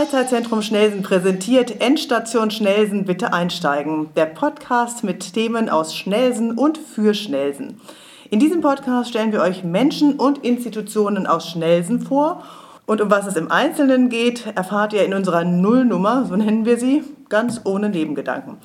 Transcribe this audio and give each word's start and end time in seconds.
Freizeitzentrum 0.00 0.62
Schnelsen 0.62 1.02
präsentiert 1.02 1.82
Endstation 1.82 2.50
Schnelsen 2.50 3.04
bitte 3.04 3.34
einsteigen. 3.34 4.08
Der 4.16 4.24
Podcast 4.24 5.04
mit 5.04 5.34
Themen 5.34 5.68
aus 5.68 5.94
Schnelsen 5.94 6.56
und 6.56 6.78
für 6.78 7.12
Schnelsen. 7.12 7.82
In 8.30 8.40
diesem 8.40 8.62
Podcast 8.62 9.10
stellen 9.10 9.30
wir 9.30 9.42
euch 9.42 9.62
Menschen 9.62 10.14
und 10.14 10.38
Institutionen 10.38 11.26
aus 11.26 11.50
Schnelsen 11.50 12.00
vor. 12.00 12.42
Und 12.86 13.02
um 13.02 13.10
was 13.10 13.26
es 13.26 13.36
im 13.36 13.50
Einzelnen 13.50 14.08
geht, 14.08 14.46
erfahrt 14.56 14.94
ihr 14.94 15.04
in 15.04 15.12
unserer 15.12 15.44
Nullnummer, 15.44 16.24
so 16.24 16.34
nennen 16.34 16.64
wir 16.64 16.78
sie, 16.78 17.04
ganz 17.28 17.60
ohne 17.64 17.90
Nebengedanken. 17.90 18.56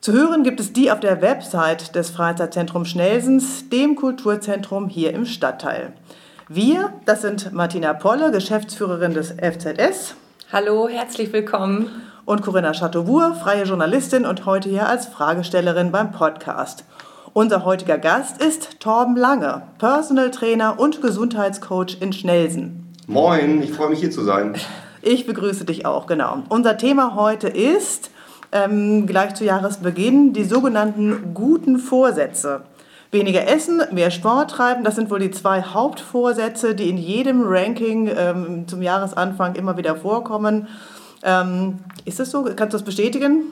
Zu 0.00 0.12
hören 0.12 0.42
gibt 0.42 0.58
es 0.58 0.72
die 0.72 0.90
auf 0.90 0.98
der 0.98 1.22
Website 1.22 1.94
des 1.94 2.10
Freizeitzentrums 2.10 2.88
Schnelsens, 2.88 3.68
dem 3.68 3.94
Kulturzentrum 3.94 4.88
hier 4.88 5.12
im 5.12 5.24
Stadtteil. 5.24 5.92
Wir, 6.48 6.92
das 7.04 7.22
sind 7.22 7.52
Martina 7.52 7.94
Polle, 7.94 8.32
Geschäftsführerin 8.32 9.14
des 9.14 9.36
FZS. 9.40 10.16
Hallo, 10.52 10.88
herzlich 10.88 11.32
willkommen. 11.32 11.88
Und 12.26 12.42
Corinna 12.42 12.72
Chateaubourg, 12.72 13.34
freie 13.36 13.64
Journalistin 13.64 14.26
und 14.26 14.44
heute 14.44 14.68
hier 14.68 14.86
als 14.86 15.06
Fragestellerin 15.06 15.90
beim 15.90 16.12
Podcast. 16.12 16.84
Unser 17.32 17.64
heutiger 17.64 17.98
Gast 17.98 18.42
ist 18.42 18.78
Torben 18.78 19.16
Lange, 19.16 19.62
Personal 19.78 20.30
Trainer 20.30 20.78
und 20.78 21.00
Gesundheitscoach 21.00 21.96
in 22.00 22.12
Schnelsen. 22.12 22.92
Moin, 23.06 23.62
ich 23.62 23.72
freue 23.72 23.88
mich 23.88 24.00
hier 24.00 24.10
zu 24.10 24.22
sein. 24.22 24.54
Ich 25.02 25.26
begrüße 25.26 25.64
dich 25.64 25.86
auch, 25.86 26.06
genau. 26.06 26.42
Unser 26.50 26.76
Thema 26.76 27.14
heute 27.14 27.48
ist 27.48 28.10
ähm, 28.52 29.06
gleich 29.06 29.34
zu 29.34 29.44
Jahresbeginn 29.44 30.34
die 30.34 30.44
sogenannten 30.44 31.32
guten 31.34 31.78
Vorsätze. 31.78 32.60
Weniger 33.14 33.48
essen, 33.48 33.80
mehr 33.92 34.10
Sport 34.10 34.50
treiben, 34.50 34.84
das 34.84 34.96
sind 34.96 35.10
wohl 35.10 35.20
die 35.20 35.30
zwei 35.30 35.62
Hauptvorsätze, 35.62 36.74
die 36.74 36.90
in 36.90 36.98
jedem 36.98 37.44
Ranking 37.46 38.10
ähm, 38.14 38.68
zum 38.68 38.82
Jahresanfang 38.82 39.54
immer 39.54 39.76
wieder 39.76 39.96
vorkommen. 39.96 40.68
Ähm, 41.22 41.78
ist 42.04 42.20
das 42.20 42.30
so? 42.30 42.42
Kannst 42.42 42.74
du 42.74 42.78
das 42.78 42.82
bestätigen? 42.82 43.44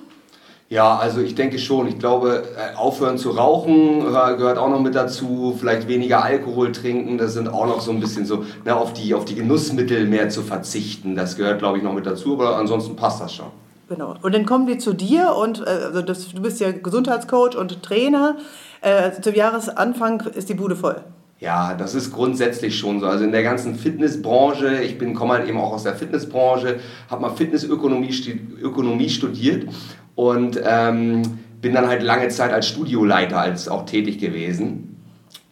Ja, 0.69 0.97
also 0.97 1.21
ich 1.21 1.35
denke 1.35 1.59
schon. 1.59 1.87
Ich 1.87 1.99
glaube, 1.99 2.45
äh, 2.57 2.77
aufhören 2.77 3.19
zu 3.19 3.31
rauchen 3.31 4.01
gehört 4.01 4.59
auch 4.59 4.71
noch 4.71 4.81
mit 4.81 4.95
dazu. 4.95 5.55
Vielleicht 5.59 5.87
weniger 5.87 6.25
Alkohol 6.25 6.73
trinken, 6.73 7.17
das 7.17 7.35
sind 7.35 7.49
auch 7.49 7.67
noch 7.67 7.81
so 7.81 7.91
ein 7.91 8.01
bisschen 8.01 8.27
so, 8.27 8.45
ne, 8.65 8.75
auf, 8.75 8.93
die, 8.95 9.15
auf 9.15 9.25
die 9.25 9.35
Genussmittel 9.35 10.07
mehr 10.07 10.29
zu 10.29 10.43
verzichten. 10.43 11.15
Das 11.15 11.37
gehört, 11.37 11.59
glaube 11.61 11.79
ich, 11.79 11.85
noch 11.85 11.93
mit 11.93 12.07
dazu, 12.07 12.35
aber 12.35 12.57
ansonsten 12.57 12.97
passt 12.97 13.21
das 13.21 13.35
schon. 13.35 13.47
Genau. 13.89 14.15
Und 14.23 14.35
dann 14.35 14.47
kommen 14.47 14.67
die 14.67 14.79
zu 14.79 14.95
dir 14.95 15.37
und 15.37 15.61
äh, 15.61 15.69
also 15.69 16.01
das, 16.03 16.31
du 16.31 16.41
bist 16.41 16.59
ja 16.61 16.73
Gesundheitscoach 16.73 17.57
und 17.57 17.83
Trainer. 17.83 18.37
Äh, 18.83 19.13
zum 19.21 19.35
Jahresanfang 19.35 20.21
ist 20.35 20.49
die 20.49 20.55
Bude 20.55 20.75
voll. 20.75 21.01
Ja, 21.39 21.75
das 21.75 21.95
ist 21.95 22.13
grundsätzlich 22.13 22.79
schon 22.79 23.01
so. 23.01 23.07
Also 23.07 23.25
in 23.25 23.33
der 23.33 23.43
ganzen 23.43 23.77
Fitnessbranche, 23.77 24.83
ich 24.83 24.99
bin 24.99 25.15
komme 25.15 25.35
halt 25.35 25.49
eben 25.49 25.59
auch 25.59 25.73
aus 25.73 25.85
der 25.85 25.95
Fitnessbranche, 25.95 26.81
habe 27.09 27.23
mal 27.23 27.31
Fitnessökonomie 27.31 28.15
Ökonomie 28.61 29.09
studiert 29.09 29.69
und 30.15 30.61
ähm, 30.65 31.23
bin 31.61 31.75
dann 31.75 31.87
halt 31.87 32.03
lange 32.03 32.29
Zeit 32.29 32.53
als 32.53 32.67
Studioleiter 32.69 33.39
als 33.39 33.69
auch 33.69 33.87
tätig 33.87 34.19
gewesen. 34.19 34.93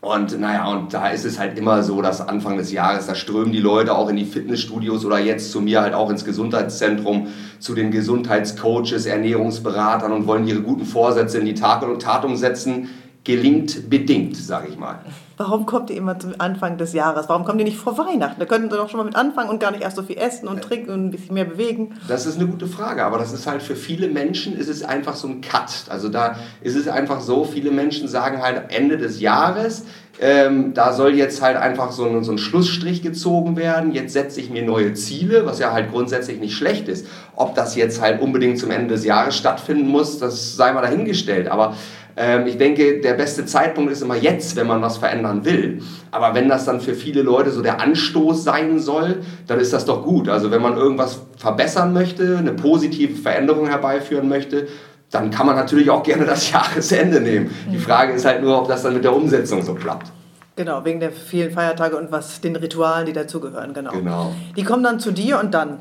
Und 0.01 0.41
naja, 0.41 0.67
und 0.67 0.95
da 0.95 1.09
ist 1.09 1.25
es 1.25 1.39
halt 1.39 1.59
immer 1.59 1.83
so, 1.83 2.01
dass 2.01 2.27
Anfang 2.27 2.57
des 2.57 2.73
Jahres, 2.73 3.07
da 3.07 3.15
strömen 3.15 3.53
die 3.53 3.59
Leute 3.59 3.95
auch 3.95 4.09
in 4.09 4.17
die 4.17 4.25
Fitnessstudios 4.25 5.05
oder 5.05 5.19
jetzt 5.19 5.53
zu 5.53 5.61
mir 5.61 5.83
halt 5.83 5.93
auch 5.93 6.09
ins 6.09 6.25
Gesundheitszentrum, 6.25 7.27
zu 7.59 7.75
den 7.75 7.91
Gesundheitscoaches, 7.91 9.07
Ernährungsberatern 9.07 10.11
und 10.11 10.27
wollen 10.27 10.47
ihre 10.47 10.63
guten 10.63 10.87
Vorsätze 10.87 11.39
in 11.39 11.45
die 11.45 11.55
Tat 11.55 11.85
Tat 12.01 12.25
umsetzen 12.25 12.89
gelingt 13.25 13.91
bedingt, 13.91 14.37
sage 14.37 14.69
ich 14.69 14.79
mal. 14.79 15.01
Warum 15.37 15.67
kommt 15.67 15.91
ihr 15.91 15.97
immer 15.97 16.19
zum 16.19 16.35
Anfang 16.39 16.79
des 16.79 16.93
Jahres? 16.93 17.29
Warum 17.29 17.45
kommt 17.45 17.59
ihr 17.61 17.65
nicht 17.65 17.77
vor 17.77 17.97
Weihnachten? 17.99 18.41
Da 18.41 18.47
könnten 18.47 18.71
Sie 18.71 18.77
doch 18.77 18.89
schon 18.89 18.99
mal 18.99 19.05
mit 19.05 19.17
anfangen 19.17 19.51
und 19.51 19.59
gar 19.59 19.71
nicht 19.71 19.83
erst 19.83 19.97
so 19.97 20.03
viel 20.03 20.19
essen 20.19 20.49
und 20.49 20.63
trinken 20.63 20.91
und 20.91 21.07
ein 21.07 21.11
bisschen 21.11 21.35
mehr 21.35 21.45
bewegen. 21.45 21.95
Das 22.09 22.27
ist 22.27 22.37
eine 22.37 22.47
gute 22.47 22.67
Frage, 22.67 23.05
aber 23.05 23.19
das 23.19 23.33
ist 23.33 23.47
halt 23.47 23.63
für 23.63 23.77
viele 23.77 24.09
Menschen 24.09 24.57
ist 24.57 24.69
es 24.69 24.83
einfach 24.83 25.17
so 25.17 25.29
ein 25.29 25.41
Cut. 25.41 25.87
Also 25.89 26.09
da 26.09 26.37
ist 26.63 26.77
es 26.77 26.89
einfach 26.89 27.21
so, 27.21 27.45
viele 27.45 27.71
Menschen 27.71 28.09
sagen 28.09 28.43
halt 28.43 28.71
Ende 28.71 28.97
des 28.97 29.21
Jahres, 29.21 29.85
ähm, 30.23 30.75
da 30.75 30.93
soll 30.93 31.15
jetzt 31.15 31.41
halt 31.41 31.57
einfach 31.57 31.93
so 31.93 32.05
ein, 32.05 32.23
so 32.23 32.33
ein 32.33 32.39
Schlussstrich 32.39 33.03
gezogen 33.03 33.57
werden. 33.57 33.93
Jetzt 33.93 34.13
setze 34.13 34.41
ich 34.41 34.51
mir 34.51 34.63
neue 34.63 34.93
Ziele, 34.93 35.47
was 35.47 35.59
ja 35.59 35.73
halt 35.73 35.91
grundsätzlich 35.91 36.39
nicht 36.39 36.55
schlecht 36.55 36.89
ist. 36.89 37.07
Ob 37.37 37.55
das 37.55 37.75
jetzt 37.75 38.03
halt 38.03 38.21
unbedingt 38.21 38.59
zum 38.59 38.71
Ende 38.71 38.89
des 38.89 39.07
Jahres 39.07 39.35
stattfinden 39.35 39.89
muss, 39.89 40.19
das 40.19 40.57
sei 40.57 40.73
mal 40.73 40.83
dahingestellt. 40.83 41.49
Aber 41.49 41.75
ich 42.47 42.59
denke, 42.59 43.01
der 43.01 43.15
beste 43.15 43.47
Zeitpunkt 43.47 43.91
ist 43.91 44.03
immer 44.03 44.17
jetzt, 44.17 44.57
wenn 44.57 44.67
man 44.67 44.83
was 44.83 44.99
verändern 44.99 45.45
will. 45.45 45.83
Aber 46.11 46.35
wenn 46.35 46.49
das 46.49 46.67
dann 46.67 46.81
für 46.81 46.95
viele 46.95 47.23
Leute 47.23 47.51
so 47.51 47.63
der 47.63 47.81
Anstoß 47.81 48.45
sein 48.45 48.79
soll, 48.79 49.21
dann 49.47 49.59
ist 49.59 49.73
das 49.73 49.87
doch 49.87 50.05
gut. 50.05 50.29
Also 50.29 50.51
wenn 50.51 50.61
man 50.61 50.77
irgendwas 50.77 51.21
verbessern 51.37 51.93
möchte, 51.93 52.37
eine 52.37 52.53
positive 52.53 53.15
Veränderung 53.15 53.69
herbeiführen 53.69 54.29
möchte, 54.29 54.69
dann 55.11 55.31
kann 55.31 55.47
man 55.47 55.57
natürlich 55.57 55.89
auch 55.91 56.03
gerne 56.03 56.27
das 56.27 56.51
Jahresende 56.53 57.21
nehmen. 57.21 57.51
Die 57.71 57.77
mhm. 57.77 57.81
Frage 57.81 58.13
ist 58.13 58.25
halt 58.25 58.43
nur, 58.43 58.59
ob 58.59 58.69
das 58.69 58.83
dann 58.83 58.95
mit 58.95 59.05
der 59.05 59.15
Umsetzung 59.15 59.63
so 59.63 59.75
klappt. 59.75 60.13
Genau, 60.57 60.85
wegen 60.85 61.01
der 61.01 61.13
vielen 61.13 61.53
Feiertage 61.53 61.97
und 61.97 62.13
was 62.13 62.43
den 62.43 62.55
Ritualen, 62.55 63.07
die 63.07 63.15
dazugehören, 63.15 63.73
genau. 63.73 63.93
genau. 63.93 64.35
Die 64.57 64.63
kommen 64.63 64.83
dann 64.83 65.01
zu 65.01 65.11
dir 65.11 65.41
und 65.41 65.55
dann 65.55 65.79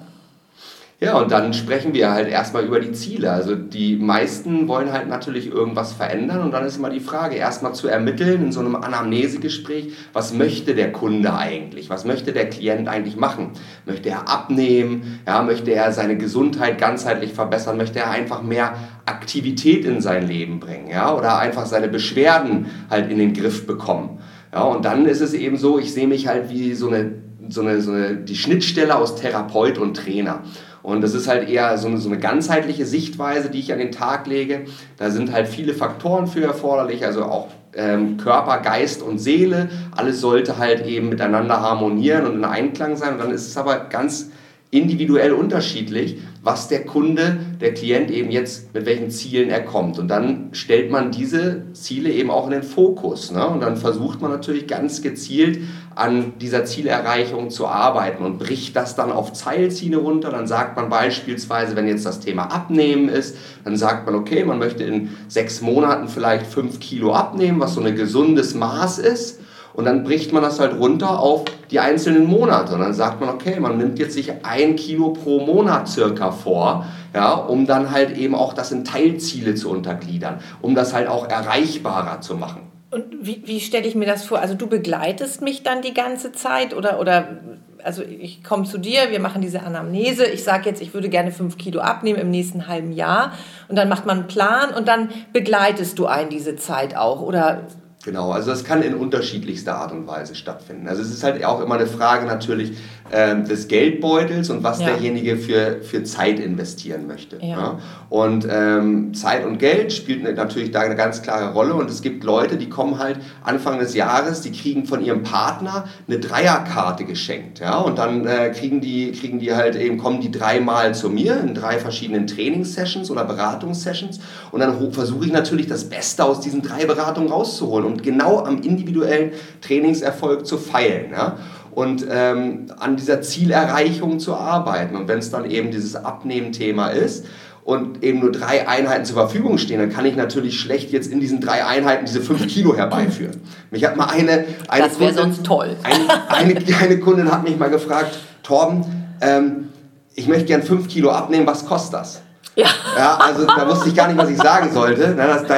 ja, 1.02 1.18
und 1.18 1.32
dann 1.32 1.54
sprechen 1.54 1.94
wir 1.94 2.12
halt 2.12 2.28
erstmal 2.28 2.66
über 2.66 2.82
die 2.82 2.92
Ziele. 2.92 3.32
Also 3.32 3.56
die 3.56 3.96
meisten 3.96 4.68
wollen 4.68 4.92
halt 4.92 5.08
natürlich 5.08 5.50
irgendwas 5.50 5.94
verändern 5.94 6.42
und 6.42 6.52
dann 6.52 6.66
ist 6.66 6.76
immer 6.76 6.90
die 6.90 7.00
Frage, 7.00 7.38
erstmal 7.38 7.74
zu 7.74 7.88
ermitteln 7.88 8.44
in 8.44 8.52
so 8.52 8.60
einem 8.60 8.76
Anamnesegespräch, 8.76 9.94
was 10.12 10.34
möchte 10.34 10.76
der 10.76 10.92
Kunde 10.92 11.34
eigentlich? 11.34 11.90
Was 11.90 12.04
möchte 12.04 12.34
der 12.34 12.50
Klient 12.50 12.90
eigentlich 12.90 13.16
machen? 13.16 13.52
Möchte 13.86 14.10
er 14.10 14.28
abnehmen? 14.28 15.22
Ja, 15.26 15.42
möchte 15.42 15.72
er 15.72 15.94
seine 15.94 16.18
Gesundheit 16.18 16.78
ganzheitlich 16.78 17.32
verbessern? 17.32 17.78
Möchte 17.78 18.00
er 18.00 18.12
einfach 18.12 18.42
mehr 18.42 18.74
Aktivität 19.06 19.86
in 19.86 20.02
sein 20.02 20.28
Leben 20.28 20.60
bringen? 20.60 20.90
Ja, 20.90 21.16
oder 21.16 21.40
einfach 21.40 21.66
seine 21.66 21.88
Beschwerden 21.88 22.66
halt 22.90 23.10
in 23.10 23.20
den 23.20 23.34
Griff 23.34 23.66
bekommen? 23.66 24.20
Ja, 24.52 24.64
und 24.64 24.84
dann 24.84 25.06
ist 25.06 25.22
es 25.22 25.34
eben 25.34 25.56
so, 25.56 25.80
ich 25.80 25.94
sehe 25.94 26.08
mich 26.08 26.28
halt 26.28 26.50
wie 26.50 26.74
so 26.74 26.90
eine, 26.90 27.14
so 27.48 27.62
eine, 27.62 27.80
so 27.80 27.94
eine 27.94 28.18
die 28.18 28.36
Schnittstelle 28.36 28.98
aus 28.98 29.16
Therapeut 29.16 29.78
und 29.78 29.96
Trainer. 29.96 30.44
Und 30.82 31.02
das 31.02 31.14
ist 31.14 31.28
halt 31.28 31.50
eher 31.50 31.78
so 31.78 31.88
eine, 31.88 31.98
so 31.98 32.10
eine 32.10 32.20
ganzheitliche 32.20 32.86
Sichtweise, 32.86 33.50
die 33.50 33.60
ich 33.60 33.74
an 33.74 33.80
den 33.80 33.92
Tag 33.92 34.28
lege. 34.28 34.66
Da 34.98 35.10
sind 35.12 35.32
halt 35.32 35.48
viele 35.48 35.74
Faktoren 35.74 36.28
für 36.28 36.44
erforderlich, 36.44 37.06
also 37.06 37.26
auch 37.26 37.48
ähm, 37.76 38.18
Körper, 38.18 38.60
Geist 38.60 39.02
und 39.02 39.20
Seele. 39.20 39.70
Alles 39.96 40.22
sollte 40.22 40.58
halt 40.58 40.86
eben 40.86 41.10
miteinander 41.10 41.62
harmonieren 41.62 42.26
und 42.26 42.36
in 42.36 42.46
Einklang 42.46 42.96
sein. 42.96 43.14
Und 43.14 43.20
dann 43.20 43.32
ist 43.32 43.48
es 43.48 43.58
aber 43.58 43.86
ganz 43.90 44.30
individuell 44.72 45.34
unterschiedlich, 45.34 46.20
was 46.42 46.70
der 46.70 46.86
Kunde, 46.86 47.38
der 47.60 47.74
Klient 47.74 48.10
eben 48.10 48.32
jetzt, 48.32 48.74
mit 48.74 48.86
welchen 48.86 49.12
Zielen 49.12 49.50
er 49.50 49.62
kommt. 49.62 50.00
Und 50.00 50.08
dann 50.08 50.50
stellt 50.54 50.90
man 50.90 51.12
diese 51.12 51.74
Ziele 51.74 52.12
eben 52.12 52.32
auch 52.32 52.46
in 52.46 52.52
den 52.52 52.64
Fokus. 52.64 53.32
Ne? 53.32 53.46
Und 53.46 53.62
dann 53.62 53.76
versucht 53.76 54.22
man 54.22 54.32
natürlich 54.32 54.66
ganz 54.66 55.02
gezielt 55.02 55.60
an 55.96 56.34
dieser 56.40 56.64
Zielerreichung 56.64 57.50
zu 57.50 57.68
arbeiten 57.68 58.24
und 58.24 58.40
bricht 58.40 58.76
das 58.78 58.96
dann 58.96 59.12
auf 59.12 59.34
Zeilziele 59.34 59.98
runter. 59.98 60.30
Dann 60.32 60.48
sagt 60.48 60.78
man 60.78 60.90
beispielsweise, 60.90 61.76
wenn 61.76 61.88
jetzt 61.88 62.06
das 62.06 62.22
Thema 62.22 62.44
Abnehmen 62.44 63.10
ist, 63.10 63.36
dann 63.66 63.76
sagt 63.76 64.06
man, 64.06 64.16
okay, 64.16 64.46
man 64.46 64.60
möchte 64.60 64.86
in 64.86 65.10
sechs 65.28 65.60
Monaten 65.60 66.08
vielleicht 66.08 66.48
fünf 66.48 66.80
Kilo 66.80 67.14
abnehmen, 67.14 67.60
was 67.60 67.74
so 67.74 67.82
ein 67.82 67.96
gesundes 67.96 68.56
Maß 68.56 69.00
ist. 69.00 69.42
Und 69.80 69.86
dann 69.86 70.04
bricht 70.04 70.34
man 70.34 70.44
das 70.44 70.60
halt 70.60 70.78
runter 70.78 71.22
auf 71.22 71.46
die 71.72 71.80
einzelnen 71.80 72.26
Monate. 72.26 72.74
Und 72.74 72.82
dann 72.82 72.94
sagt 72.94 73.22
man, 73.22 73.30
okay, 73.30 73.62
man 73.62 73.78
nimmt 73.78 73.98
jetzt 73.98 74.14
sich 74.14 74.30
ein 74.44 74.76
Kilo 74.76 75.12
pro 75.12 75.40
Monat 75.40 75.88
circa 75.88 76.32
vor, 76.32 76.86
ja, 77.14 77.32
um 77.32 77.66
dann 77.66 77.90
halt 77.90 78.18
eben 78.18 78.36
auch 78.36 78.52
das 78.52 78.74
in 78.74 78.84
Teilziele 78.84 79.56
zu 79.56 79.70
untergliedern, 79.70 80.40
um 80.62 80.76
das 80.76 80.94
halt 80.94 81.08
auch 81.08 81.30
erreichbarer 81.30 82.20
zu 82.20 82.36
machen. 82.36 82.64
Und 82.92 83.06
wie, 83.22 83.42
wie 83.46 83.62
stelle 83.62 83.88
ich 83.88 83.96
mir 83.96 84.06
das 84.06 84.26
vor? 84.26 84.40
Also 84.40 84.54
du 84.54 84.68
begleitest 84.68 85.42
mich 85.42 85.64
dann 85.64 85.82
die 85.82 85.94
ganze 85.94 86.34
Zeit 86.34 86.76
oder, 86.76 87.00
oder 87.00 87.38
also 87.82 88.04
ich 88.04 88.44
komme 88.44 88.66
zu 88.66 88.80
dir, 88.80 89.12
wir 89.12 89.22
machen 89.22 89.42
diese 89.42 89.62
Anamnese, 89.62 90.26
ich 90.26 90.44
sage 90.44 90.68
jetzt, 90.68 90.82
ich 90.82 90.94
würde 90.94 91.08
gerne 91.08 91.32
fünf 91.32 91.58
Kilo 91.58 91.80
abnehmen 91.80 92.20
im 92.20 92.32
nächsten 92.32 92.68
halben 92.68 92.92
Jahr 92.92 93.32
und 93.70 93.78
dann 93.78 93.88
macht 93.88 94.06
man 94.06 94.18
einen 94.18 94.28
Plan 94.28 94.74
und 94.76 94.90
dann 94.90 95.08
begleitest 95.32 95.98
du 95.98 96.06
einen 96.06 96.30
diese 96.30 96.58
Zeit 96.58 96.98
auch 96.98 97.22
oder 97.22 97.62
Genau, 98.06 98.32
also 98.32 98.52
das 98.52 98.64
kann 98.64 98.82
in 98.82 98.96
unterschiedlichster 98.96 99.76
Art 99.76 99.92
und 99.92 100.08
Weise 100.08 100.34
stattfinden. 100.34 100.88
Also 100.88 101.02
es 101.02 101.10
ist 101.10 101.22
halt 101.22 101.44
auch 101.44 101.60
immer 101.60 101.76
eine 101.76 101.86
Frage 101.86 102.26
natürlich 102.26 102.78
ähm, 103.12 103.46
des 103.46 103.68
Geldbeutels 103.68 104.50
und 104.50 104.64
was 104.64 104.80
ja. 104.80 104.88
derjenige 104.88 105.36
für, 105.36 105.82
für 105.82 106.04
Zeit 106.06 106.40
investieren 106.40 107.08
möchte. 107.08 107.38
Ja. 107.42 107.48
Ja? 107.48 107.80
Und 108.10 108.48
ähm, 108.50 109.14
Zeit 109.14 109.46
und 109.46 109.58
Geld 109.58 109.92
spielt 109.92 110.24
natürlich 110.38 110.72
da 110.72 110.80
eine 110.80 110.96
ganz 110.96 111.22
klare 111.22 111.52
Rolle 111.52 111.74
und 111.74 111.90
es 111.90 112.02
gibt 112.02 112.24
Leute, 112.24 112.56
die 112.56 112.70
kommen 112.70 113.00
halt 113.00 113.20
Anfang 113.44 113.80
des 113.80 113.94
Jahres, 113.96 114.40
die 114.42 114.54
kriegen 114.54 114.86
von 114.86 115.04
ihrem 115.04 115.24
Partner 115.24 115.84
eine 116.08 116.20
Dreierkarte 116.20 117.04
geschenkt. 117.04 117.60
Ja? 117.60 117.80
Und 117.80 117.98
dann 117.98 118.26
äh, 118.26 118.52
kriegen, 118.56 118.80
die, 118.80 119.12
kriegen 119.12 119.40
die 119.40 119.54
halt 119.54 119.76
eben, 119.76 119.98
kommen 119.98 120.22
die 120.22 120.32
dreimal 120.32 120.96
zu 120.96 121.10
mir 121.10 121.38
in 121.42 121.54
drei 121.54 121.80
verschiedenen 121.80 122.28
Trainingssessions 122.28 123.12
oder 123.12 123.26
Beratungssessions 123.26 124.22
und 124.52 124.62
dann 124.62 124.94
versuche 124.94 125.26
ich 125.26 125.34
natürlich 125.34 125.68
das 125.68 125.90
Beste 125.90 126.24
aus 126.24 126.40
diesen 126.40 126.62
drei 126.62 126.86
Beratungen 126.86 127.30
rauszuholen 127.30 127.89
und 127.90 128.04
genau 128.04 128.44
am 128.44 128.62
individuellen 128.62 129.32
Trainingserfolg 129.62 130.46
zu 130.46 130.58
feilen. 130.58 131.12
Ja? 131.12 131.38
und 131.72 132.06
ähm, 132.12 132.66
an 132.80 132.98
dieser 132.98 133.22
Zielerreichung 133.22 134.20
zu 134.20 134.36
arbeiten. 134.36 134.96
Und 134.96 135.08
wenn 135.08 135.20
es 135.20 135.30
dann 135.30 135.50
eben 135.50 135.72
dieses 135.72 135.96
Abnehmen-Thema 135.96 136.90
ist, 136.90 137.26
und 137.70 138.04
eben 138.04 138.20
nur 138.20 138.32
drei 138.32 138.68
Einheiten 138.68 139.06
zur 139.06 139.16
Verfügung 139.16 139.60
stehen, 139.60 139.80
dann 139.80 139.92
kann 139.92 140.04
ich 140.04 140.16
natürlich 140.16 140.60
schlecht 140.60 140.92
jetzt 140.92 141.12
in 141.12 141.20
diesen 141.20 141.40
drei 141.40 141.64
Einheiten 141.64 142.04
diese 142.04 142.20
fünf 142.20 142.48
Kilo 142.48 142.76
herbeiführen. 142.76 143.42
Mich 143.70 143.86
hat 143.86 143.96
mal 143.96 144.08
eine, 144.08 144.46
eine 144.68 144.86
das 144.86 145.00
wäre 145.00 145.14
sonst 145.14 145.44
toll. 145.44 145.76
Eine, 145.84 146.32
eine, 146.32 146.78
eine, 146.82 147.00
Kundin 147.00 147.32
hat 147.32 147.44
mich 147.44 147.60
mal 147.60 147.70
gefragt, 147.70 148.18
Torben, 148.42 148.86
ähm, 149.22 149.68
ich 150.16 150.28
möchte 150.28 150.46
gern 150.46 150.64
fünf 150.64 150.88
Kilo 150.88 151.12
abnehmen, 151.12 151.46
was 151.46 151.64
kostet 151.64 151.94
das? 151.94 152.22
Ja. 152.60 152.68
ja. 152.98 153.18
Also 153.18 153.46
da 153.46 153.68
wusste 153.70 153.90
ich 153.90 153.96
gar 153.96 154.08
nicht, 154.08 154.18
was 154.18 154.30
ich 154.30 154.38
sagen 154.38 154.72
sollte. 154.74 155.16
Das, 155.16 155.46
da, 155.46 155.58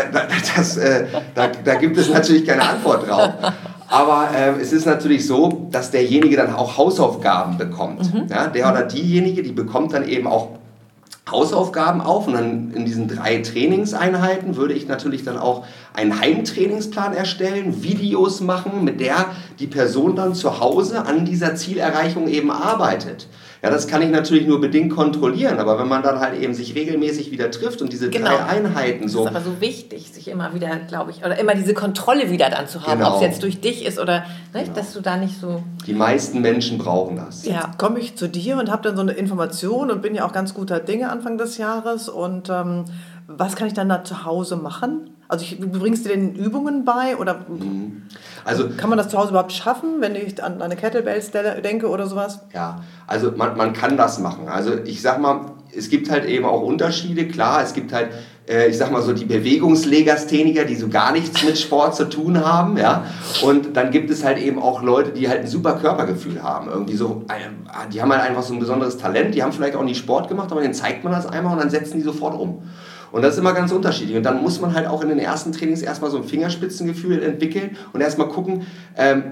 das, 0.56 0.78
äh, 0.78 1.06
da, 1.34 1.48
da 1.64 1.76
gibt 1.76 1.98
es 1.98 2.10
natürlich 2.10 2.46
keine 2.46 2.68
Antwort 2.68 3.08
drauf. 3.08 3.34
Aber 3.90 4.30
äh, 4.34 4.62
es 4.62 4.72
ist 4.72 4.86
natürlich 4.86 5.28
so, 5.28 5.68
dass 5.72 5.92
derjenige 5.92 6.38
dann 6.38 6.54
auch 6.54 6.78
Hausaufgaben 6.78 7.58
bekommt. 7.58 8.14
Mhm. 8.14 8.28
Ja, 8.30 8.48
der 8.48 8.72
oder 8.72 8.84
diejenige, 8.84 9.44
die 9.44 9.52
bekommt 9.52 9.94
dann 9.94 10.08
eben 10.08 10.28
auch 10.28 10.50
Hausaufgaben 11.30 12.02
auf 12.02 12.28
und 12.28 12.34
dann 12.34 12.72
in 12.72 12.86
diesen 12.86 13.08
drei 13.08 13.38
Trainingseinheiten 13.38 14.56
würde 14.56 14.74
ich 14.74 14.88
natürlich 14.88 15.24
dann 15.24 15.38
auch 15.38 15.66
einen 15.94 16.20
Heimtrainingsplan 16.20 17.14
erstellen, 17.14 17.84
Videos 17.84 18.42
machen, 18.42 18.84
mit 18.84 19.00
der 19.00 19.28
die 19.60 19.68
Person 19.68 20.16
dann 20.16 20.36
zu 20.36 20.60
Hause 20.60 21.06
an 21.06 21.26
dieser 21.26 21.56
Zielerreichung 21.56 22.28
eben 22.28 22.52
arbeitet. 22.52 23.28
Ja, 23.64 23.70
das 23.70 23.88
kann 23.88 24.02
ich 24.02 24.10
natürlich 24.10 24.48
nur 24.48 24.60
bedingt 24.60 24.92
kontrollieren, 24.92 25.60
aber 25.60 25.78
wenn 25.78 25.88
man 25.88 26.02
dann 26.02 26.20
halt 26.20 26.42
eben 26.42 26.56
sich 26.56 26.74
regelmäßig 26.74 27.30
wieder 27.30 27.52
trifft 27.52 27.84
und 27.84 27.94
diese 27.94 28.10
genau. 28.10 28.30
drei 28.30 28.44
Einheiten 28.46 29.08
so. 29.08 29.24
Das 29.24 29.32
ist 29.32 29.38
aber 29.38 29.46
so 29.46 29.62
wichtig, 29.62 30.12
sich 30.12 30.30
immer 30.30 30.56
wieder, 30.56 30.76
glaube 30.88 31.12
ich, 31.12 31.24
oder 31.24 31.38
immer 31.38 31.54
diese 31.54 31.76
Kontrolle 31.76 32.32
wieder 32.32 32.50
dann 32.50 32.68
zu 32.68 32.88
haben, 32.88 32.98
genau. 33.00 33.12
ob 33.12 33.16
es 33.18 33.22
jetzt 33.22 33.44
durch 33.44 33.62
dich 33.62 33.86
ist 33.86 34.00
oder, 34.00 34.26
ne, 34.54 34.64
genau. 34.64 34.74
dass 34.74 34.94
du 34.94 35.02
da 35.02 35.16
nicht 35.16 35.40
so. 35.40 35.62
Die 35.86 35.94
meisten 35.94 36.42
Menschen 36.42 36.80
brauchen 36.80 37.18
das. 37.18 37.46
Ja. 37.46 37.72
Komme 37.78 38.00
ich 38.00 38.16
zu 38.16 38.28
dir 38.28 38.58
und 38.58 38.72
habe 38.72 38.82
dann 38.82 38.96
so 38.96 39.04
eine 39.04 39.12
Information 39.12 39.92
und 39.92 40.02
bin 40.02 40.16
ja 40.16 40.26
auch 40.26 40.34
ganz 40.34 40.56
guter 40.56 40.80
Dinge 40.80 41.12
Anfang 41.12 41.38
des 41.38 41.60
Jahres 41.60 42.10
und 42.10 42.50
ähm, 42.50 42.86
was 43.28 43.56
kann 43.56 43.68
ich 43.68 43.74
dann 43.74 43.90
da 43.90 44.04
zu 44.04 44.26
Hause 44.26 44.56
machen? 44.56 45.11
Also 45.32 45.46
ich, 45.46 45.58
bringst 45.62 46.04
du 46.04 46.10
den 46.10 46.36
Übungen 46.36 46.84
bei 46.84 47.16
oder 47.16 47.46
mhm. 47.48 48.02
also, 48.44 48.68
kann 48.76 48.90
man 48.90 48.98
das 48.98 49.08
zu 49.08 49.18
Hause 49.18 49.30
überhaupt 49.30 49.54
schaffen, 49.54 50.02
wenn 50.02 50.14
ich 50.14 50.44
an 50.44 50.62
eine 50.62 50.76
Kettlebells 50.76 51.32
denke 51.32 51.88
oder 51.88 52.06
sowas? 52.06 52.42
Ja, 52.54 52.82
also 53.08 53.32
man, 53.32 53.56
man 53.56 53.72
kann 53.72 53.96
das 53.96 54.20
machen. 54.20 54.50
Also 54.50 54.74
ich 54.84 55.02
sag 55.02 55.22
mal, 55.22 55.54
es 55.74 55.90
gibt 55.90 56.12
halt 56.12 56.26
eben 56.26 56.44
auch 56.44 56.62
Unterschiede. 56.64 57.30
Klar, 57.30 57.64
es 57.64 57.72
gibt 57.72 57.94
halt, 57.94 58.10
äh, 58.46 58.68
ich 58.68 58.78
sag 58.78 58.92
mal 58.92 59.02
so, 59.02 59.14
die 59.14 59.24
Bewegungslegastheniker, 59.24 60.66
die 60.66 60.76
so 60.76 60.90
gar 60.90 61.14
nichts 61.14 61.42
mit 61.46 61.58
Sport 61.58 61.96
zu 61.96 62.10
tun 62.10 62.46
haben. 62.46 62.76
Ja? 62.76 63.06
Und 63.42 63.78
dann 63.78 63.92
gibt 63.92 64.10
es 64.10 64.26
halt 64.26 64.38
eben 64.38 64.62
auch 64.62 64.84
Leute, 64.84 65.12
die 65.12 65.30
halt 65.30 65.40
ein 65.40 65.48
super 65.48 65.78
Körpergefühl 65.78 66.44
haben. 66.44 66.70
Irgendwie 66.70 66.98
so, 66.98 67.24
äh, 67.30 67.90
die 67.90 68.02
haben 68.02 68.12
halt 68.12 68.24
einfach 68.24 68.44
so 68.44 68.54
ein 68.54 68.60
besonderes 68.60 68.98
Talent. 68.98 69.34
Die 69.34 69.44
haben 69.44 69.54
vielleicht 69.54 69.78
auch 69.78 69.84
nie 69.86 69.96
Sport 69.96 70.28
gemacht, 70.28 70.52
aber 70.52 70.60
denen 70.60 70.74
zeigt 70.74 71.06
man 71.06 71.14
das 71.14 71.26
einmal 71.26 71.54
und 71.54 71.60
dann 71.60 71.70
setzen 71.70 72.00
die 72.00 72.04
sofort 72.04 72.38
um. 72.38 72.64
Und 73.12 73.24
das 73.24 73.34
ist 73.34 73.40
immer 73.40 73.54
ganz 73.54 73.72
unterschiedlich. 73.72 74.16
Und 74.16 74.24
dann 74.24 74.42
muss 74.42 74.62
man 74.62 74.74
halt 74.74 74.88
auch 74.88 75.02
in 75.02 75.10
den 75.10 75.20
ersten 75.20 75.52
Trainings 75.52 75.82
erstmal 75.82 76.12
so 76.12 76.18
ein 76.18 76.24
Fingerspitzengefühl 76.24 77.22
entwickeln 77.22 77.78
und 77.94 78.02
erstmal 78.02 78.30
gucken, 78.30 78.66
ähm, 78.98 79.24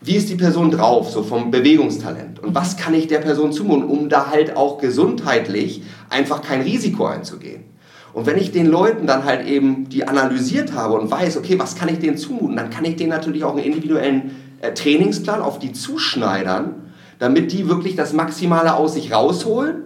wie 0.00 0.14
ist 0.14 0.28
die 0.28 0.36
Person 0.36 0.70
drauf, 0.70 1.10
so 1.10 1.22
vom 1.22 1.50
Bewegungstalent? 1.50 2.38
Und 2.40 2.54
was 2.54 2.76
kann 2.76 2.94
ich 2.94 3.08
der 3.08 3.18
Person 3.18 3.52
zumuten, 3.52 3.84
um 3.84 4.08
da 4.08 4.30
halt 4.30 4.56
auch 4.56 4.78
gesundheitlich 4.78 5.82
einfach 6.08 6.40
kein 6.40 6.60
Risiko 6.60 7.06
einzugehen? 7.06 7.64
Und 8.12 8.26
wenn 8.26 8.38
ich 8.38 8.52
den 8.52 8.66
Leuten 8.66 9.06
dann 9.06 9.24
halt 9.24 9.46
eben 9.46 9.88
die 9.88 10.06
analysiert 10.06 10.72
habe 10.72 10.94
und 10.94 11.10
weiß, 11.10 11.36
okay, 11.36 11.58
was 11.58 11.74
kann 11.74 11.88
ich 11.88 11.98
denen 11.98 12.16
zumuten, 12.16 12.56
dann 12.56 12.70
kann 12.70 12.84
ich 12.84 12.96
denen 12.96 13.10
natürlich 13.10 13.44
auch 13.44 13.52
einen 13.52 13.64
individuellen 13.64 14.36
äh, 14.60 14.72
Trainingsplan 14.72 15.42
auf 15.42 15.58
die 15.58 15.72
zuschneidern, 15.72 16.92
damit 17.18 17.52
die 17.52 17.68
wirklich 17.68 17.96
das 17.96 18.12
Maximale 18.12 18.74
aus 18.74 18.94
sich 18.94 19.12
rausholen, 19.12 19.82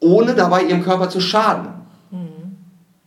ohne 0.00 0.34
dabei 0.34 0.64
ihrem 0.64 0.82
Körper 0.82 1.08
zu 1.08 1.20
schaden. 1.20 1.68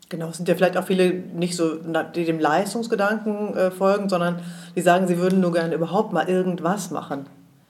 Genau, 0.09 0.29
es 0.29 0.37
sind 0.37 0.47
ja 0.47 0.55
vielleicht 0.55 0.77
auch 0.77 0.85
viele 0.85 1.11
nicht 1.11 1.55
so, 1.55 1.75
die 2.15 2.25
dem 2.25 2.39
Leistungsgedanken 2.39 3.55
äh, 3.55 3.71
folgen, 3.71 4.07
sondern 4.07 4.39
die 4.75 4.81
sagen, 4.81 5.07
sie 5.07 5.17
würden 5.17 5.41
nur 5.41 5.51
gerne 5.51 5.75
überhaupt 5.75 6.13
mal 6.13 6.29
irgendwas 6.29 6.91
machen. 6.91 7.25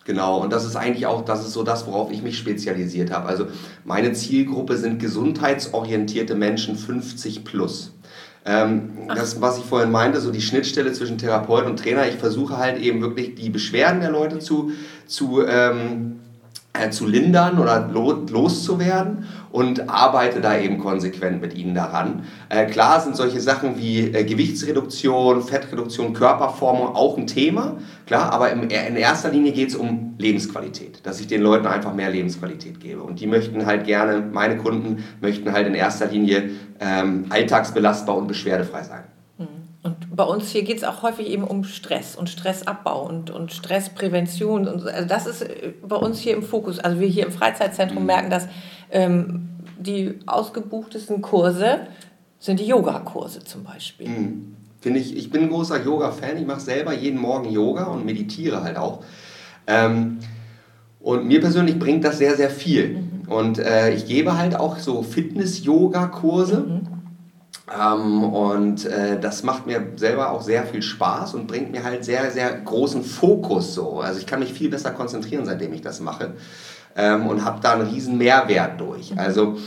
Genau, 0.06 0.40
und 0.42 0.54
das 0.54 0.64
ist 0.64 0.76
eigentlich 0.76 1.06
auch, 1.06 1.26
das 1.26 1.46
ist 1.46 1.54
so 1.54 1.64
das, 1.64 1.86
worauf 1.88 2.12
ich 2.12 2.22
mich 2.22 2.38
spezialisiert 2.38 3.12
habe. 3.12 3.28
Also 3.28 3.48
meine 3.84 4.14
Zielgruppe 4.14 4.78
sind 4.78 5.00
gesundheitsorientierte 5.00 6.36
Menschen 6.36 6.78
50 6.78 7.44
plus. 7.44 7.92
Ähm, 8.46 8.92
das, 9.10 9.42
was 9.42 9.58
ich 9.58 9.66
vorhin 9.66 9.92
meinte, 9.92 10.22
so 10.22 10.32
die 10.32 10.42
Schnittstelle 10.42 10.94
zwischen 10.94 11.18
Therapeut 11.18 11.66
und 11.66 11.78
Trainer, 11.78 12.08
ich 12.08 12.16
versuche 12.16 12.58
halt 12.58 12.80
eben 12.82 13.02
wirklich 13.02 13.36
die 13.36 13.50
Beschwerden 13.50 14.00
der 14.00 14.12
Leute 14.12 14.40
zu, 14.40 14.72
zu 15.08 15.46
ähm, 15.46 16.20
äh, 16.22 16.27
zu 16.92 17.06
lindern 17.06 17.60
oder 17.60 17.90
loszuwerden 17.90 19.26
und 19.52 19.90
arbeite 19.90 20.42
da 20.42 20.58
eben 20.58 20.78
konsequent 20.78 21.42
mit 21.42 21.56
ihnen 21.56 21.74
daran. 21.74 22.24
Äh, 22.50 22.66
klar 22.68 23.00
sind 23.00 23.16
solche 23.16 23.40
Sachen 23.40 23.78
wie 23.78 24.14
äh, 24.14 24.24
Gewichtsreduktion, 24.24 25.42
Fettreduktion, 25.42 26.14
Körperformung 26.14 26.96
auch 26.96 27.18
ein 27.18 27.28
Thema, 27.28 27.78
klar, 28.06 28.32
aber 28.32 28.52
im, 28.52 28.64
in 28.64 28.96
erster 28.96 29.30
Linie 29.30 29.52
geht 29.52 29.70
es 29.70 29.76
um 29.76 30.16
Lebensqualität, 30.18 31.06
dass 31.06 31.20
ich 31.20 31.28
den 31.28 31.42
Leuten 31.42 31.68
einfach 31.68 31.94
mehr 31.94 32.10
Lebensqualität 32.10 32.80
gebe. 32.80 33.02
Und 33.02 33.20
die 33.20 33.28
möchten 33.28 33.66
halt 33.66 33.86
gerne, 33.86 34.22
meine 34.32 34.58
Kunden 34.58 35.04
möchten 35.22 35.52
halt 35.52 35.68
in 35.68 35.76
erster 35.76 36.08
Linie 36.08 36.52
ähm, 36.80 37.26
alltagsbelastbar 37.30 38.16
und 38.16 38.28
beschwerdefrei 38.28 38.84
sein. 38.84 39.17
Bei 40.18 40.24
uns 40.24 40.50
hier 40.50 40.64
geht 40.64 40.78
es 40.78 40.84
auch 40.84 41.04
häufig 41.04 41.28
eben 41.28 41.44
um 41.44 41.64
Stress 41.64 42.16
und 42.16 42.28
Stressabbau 42.28 43.08
und, 43.08 43.30
und 43.30 43.54
Stressprävention. 43.54 44.68
Und 44.68 44.80
so. 44.80 44.88
Also 44.88 45.08
das 45.08 45.28
ist 45.28 45.44
äh, 45.44 45.74
bei 45.88 45.96
uns 45.96 46.20
hier 46.20 46.34
im 46.34 46.42
Fokus. 46.42 46.80
Also 46.80 47.00
wir 47.00 47.08
hier 47.08 47.28
im 47.28 47.32
Freizeitzentrum 47.32 48.00
mhm. 48.00 48.08
merken, 48.08 48.30
dass 48.32 48.48
ähm, 48.90 49.50
die 49.78 50.16
ausgebuchtesten 50.26 51.22
Kurse 51.22 51.82
sind 52.40 52.60
die 52.60 52.66
Yogakurse 52.66 53.44
zum 53.44 53.64
Beispiel. 53.64 54.10
Mhm. 54.10 54.56
Finde 54.82 55.00
ich, 55.00 55.16
ich 55.16 55.30
bin 55.30 55.44
ein 55.44 55.50
großer 55.50 55.84
Yoga-Fan. 55.84 56.38
Ich 56.38 56.48
mache 56.48 56.62
selber 56.62 56.94
jeden 56.94 57.22
Morgen 57.22 57.52
Yoga 57.52 57.86
und 57.86 58.04
meditiere 58.04 58.64
halt 58.64 58.78
auch. 58.78 59.04
Ähm, 59.68 60.18
und 61.00 61.28
mir 61.28 61.42
persönlich 61.42 61.78
bringt 61.78 62.04
das 62.04 62.18
sehr, 62.18 62.36
sehr 62.36 62.50
viel. 62.50 62.98
Mhm. 62.98 63.32
Und 63.32 63.60
äh, 63.60 63.94
ich 63.94 64.08
gebe 64.08 64.36
halt 64.36 64.56
auch 64.56 64.80
so 64.80 65.04
Fitness-Yoga-Kurse. 65.04 66.82
Mhm 67.68 67.74
ähm, 67.76 68.24
und 68.24 68.86
äh, 68.86 69.20
das 69.20 69.44
macht 69.44 69.68
mir 69.68 69.86
selber 69.98 70.32
auch 70.32 70.42
sehr 70.42 70.66
viel 70.66 70.82
Spaß 70.82 71.34
und 71.34 71.48
bringt 71.48 71.72
mir 71.72 71.84
halt 71.84 72.06
sehr, 72.06 72.32
sehr 72.32 72.54
großen 72.54 73.04
Fokus 73.04 73.74
so. 73.74 74.00
Also 74.00 74.20
ich 74.20 74.26
kann 74.26 74.40
mich 74.40 74.54
viel 74.54 74.70
besser 74.70 74.92
konzentrieren, 74.92 75.46
seitdem 75.46 75.74
ich 75.74 75.82
das 75.82 76.00
mache 76.00 76.34
ähm, 76.96 77.28
und 77.28 77.44
habe 77.44 77.60
da 77.62 77.74
einen 77.74 77.90
riesen 77.90 78.18
Mehrwert 78.18 78.80
durch. 78.80 79.18
Also 79.18 79.58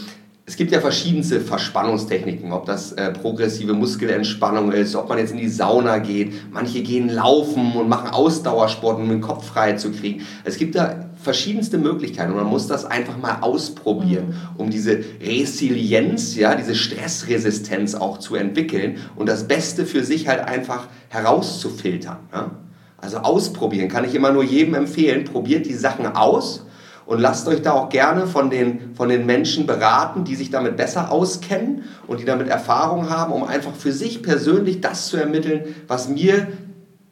es 0.47 0.57
gibt 0.57 0.73
ja 0.73 0.81
verschiedenste 0.81 1.41
Verspannungstechniken, 1.41 2.53
ob 2.53 2.65
das 2.65 2.93
äh, 2.93 3.13
progressive 3.13 3.75
Muskelentspannung 3.75 4.73
ist, 4.73 4.97
ob 4.97 5.09
man 5.11 5.19
jetzt 5.19 5.33
in 5.33 5.39
die 5.39 5.49
Sauna 5.49 5.99
geht. 5.99 6.51
Manche 6.51 6.83
gehen 6.83 7.11
laufen 7.11 7.73
und 7.73 7.89
machen 7.89 8.11
Ausdauersport, 8.11 8.99
um 8.99 9.11
den 9.11 9.21
Kopf 9.21 9.47
frei 9.47 9.75
zu 9.75 9.93
kriegen. 9.93 10.27
Es 10.45 10.57
gibt 10.57 10.75
da 10.75 11.10
verschiedenste 11.23 11.79
Möglichkeiten 11.79 12.33
und 12.33 12.39
man 12.39 12.47
muss 12.47 12.67
das 12.67 12.85
einfach 12.85 13.19
mal 13.19 13.39
ausprobieren, 13.41 14.29
mhm. 14.29 14.61
um 14.61 14.71
diese 14.71 15.01
Resilienz, 15.21 16.35
ja, 16.37 16.55
diese 16.55 16.75
Stressresistenz 16.75 17.95
auch 17.95 18.19
zu 18.19 18.37
entwickeln 18.37 18.99
und 19.17 19.29
das 19.29 19.47
Beste 19.47 19.87
für 19.87 20.05
sich 20.05 20.29
halt 20.29 20.41
einfach 20.41 20.89
herauszufiltern. 21.09 22.19
Ja? 22.33 22.51
Also 22.97 23.19
ausprobieren 23.19 23.89
kann 23.89 24.05
ich 24.05 24.15
immer 24.15 24.33
nur 24.33 24.45
jedem 24.45 24.75
empfehlen. 24.75 25.25
Probiert 25.25 25.67
die 25.67 25.75
Sachen 25.75 26.07
aus 26.07 26.67
und 27.07 27.19
lasst 27.19 27.49
euch 27.49 27.63
da 27.63 27.73
auch 27.73 27.89
gerne 27.89 28.27
von 28.27 28.51
den, 28.51 28.95
von 28.95 29.09
den 29.09 29.27
Menschen 29.27 29.67
beraten, 29.67 30.25
die 30.25 30.37
sich 30.37 30.51
damit 30.51 30.77
besser 30.77 31.11
auskennen 31.11 31.85
und 32.07 32.21
die 32.21 32.25
damit 32.25 32.49
Erfahrung 32.49 33.11
haben, 33.11 33.33
um 33.33 33.43
einfach 33.45 33.75
für 33.75 33.93
sich 33.93 34.23
persönlich 34.23 34.81
das 34.81 35.09
zu 35.09 35.17
ermitteln, 35.17 35.75
was 35.89 36.09
mir 36.09 36.49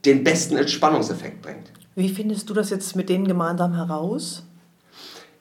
den 0.05 0.25
besten 0.25 0.57
Entspannungseffekt 0.57 1.43
bringt. 1.43 1.73
Wie 1.99 2.09
findest 2.09 2.49
du 2.49 2.55
das 2.55 2.71
jetzt 2.71 2.95
mit 2.95 3.09
denen 3.09 3.27
gemeinsam 3.27 3.75
heraus? 3.75 4.45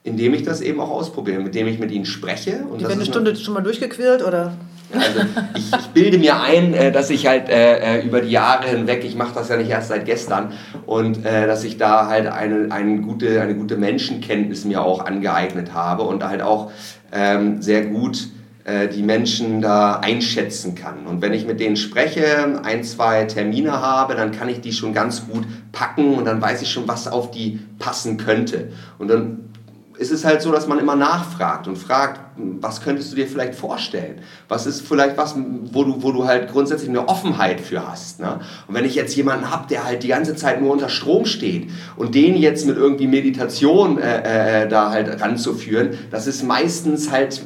Indem 0.02 0.34
ich 0.34 0.42
das 0.42 0.60
eben 0.60 0.80
auch 0.80 0.90
ausprobiere, 0.90 1.40
indem 1.40 1.68
ich 1.68 1.78
mit 1.78 1.92
ihnen 1.92 2.04
spreche. 2.04 2.64
Und 2.68 2.80
die 2.80 2.84
werden 2.84 2.94
eine 2.94 3.04
Stunde 3.04 3.36
schon 3.36 3.54
mal 3.54 3.60
durchgequält 3.60 4.24
oder? 4.24 4.54
Also 4.92 5.20
ich, 5.54 5.72
ich, 5.72 5.86
bilde 5.88 6.18
mir 6.18 6.40
ein, 6.40 6.74
äh, 6.74 6.90
dass 6.90 7.10
ich 7.10 7.28
halt 7.28 7.48
äh, 7.48 8.00
äh, 8.00 8.04
über 8.04 8.22
die 8.22 8.30
Jahre 8.30 8.66
hinweg, 8.66 9.04
ich 9.04 9.14
mache 9.14 9.34
das 9.36 9.50
ja 9.50 9.56
nicht 9.56 9.70
erst 9.70 9.86
seit 9.88 10.04
gestern, 10.04 10.52
und 10.84 11.24
äh, 11.24 11.46
dass 11.46 11.62
ich 11.62 11.76
da 11.76 12.08
halt 12.08 12.26
eine, 12.26 12.72
eine, 12.72 13.02
gute, 13.02 13.40
eine 13.40 13.54
gute 13.54 13.76
Menschenkenntnis 13.76 14.64
mir 14.64 14.82
auch 14.82 15.04
angeeignet 15.06 15.74
habe 15.74 16.02
und 16.02 16.24
halt 16.24 16.42
auch 16.42 16.72
ähm, 17.12 17.62
sehr 17.62 17.84
gut 17.84 18.30
die 18.88 19.02
Menschen 19.02 19.62
da 19.62 19.94
einschätzen 19.94 20.74
kann. 20.74 21.06
Und 21.06 21.22
wenn 21.22 21.32
ich 21.32 21.46
mit 21.46 21.60
denen 21.60 21.76
spreche, 21.76 22.60
ein, 22.62 22.84
zwei 22.84 23.24
Termine 23.24 23.72
habe, 23.80 24.14
dann 24.14 24.32
kann 24.32 24.48
ich 24.48 24.60
die 24.60 24.72
schon 24.72 24.92
ganz 24.92 25.26
gut 25.26 25.46
packen 25.72 26.14
und 26.14 26.24
dann 26.24 26.42
weiß 26.42 26.62
ich 26.62 26.70
schon, 26.70 26.86
was 26.86 27.08
auf 27.08 27.30
die 27.30 27.60
passen 27.78 28.18
könnte. 28.18 28.72
Und 28.98 29.08
dann 29.08 29.48
ist 29.98 30.12
es 30.12 30.24
halt 30.24 30.42
so, 30.42 30.52
dass 30.52 30.68
man 30.68 30.78
immer 30.78 30.94
nachfragt 30.94 31.66
und 31.66 31.76
fragt, 31.76 32.20
was 32.36 32.80
könntest 32.80 33.10
du 33.10 33.16
dir 33.16 33.26
vielleicht 33.26 33.56
vorstellen? 33.56 34.20
Was 34.48 34.66
ist 34.66 34.86
vielleicht 34.86 35.16
was, 35.16 35.34
wo 35.72 35.84
du, 35.84 36.02
wo 36.02 36.12
du 36.12 36.24
halt 36.24 36.52
grundsätzlich 36.52 36.88
eine 36.88 37.08
Offenheit 37.08 37.60
für 37.60 37.86
hast? 37.86 38.20
Ne? 38.20 38.38
Und 38.68 38.74
wenn 38.74 38.84
ich 38.84 38.94
jetzt 38.94 39.16
jemanden 39.16 39.50
habe, 39.50 39.66
der 39.68 39.84
halt 39.84 40.04
die 40.04 40.08
ganze 40.08 40.36
Zeit 40.36 40.60
nur 40.60 40.70
unter 40.70 40.88
Strom 40.88 41.26
steht 41.26 41.70
und 41.96 42.14
den 42.14 42.36
jetzt 42.36 42.64
mit 42.66 42.76
irgendwie 42.76 43.08
Meditation 43.08 43.98
äh, 43.98 44.62
äh, 44.62 44.68
da 44.68 44.90
halt 44.90 45.20
ranzuführen, 45.20 45.98
das 46.12 46.28
ist 46.28 46.44
meistens 46.44 47.10
halt 47.10 47.42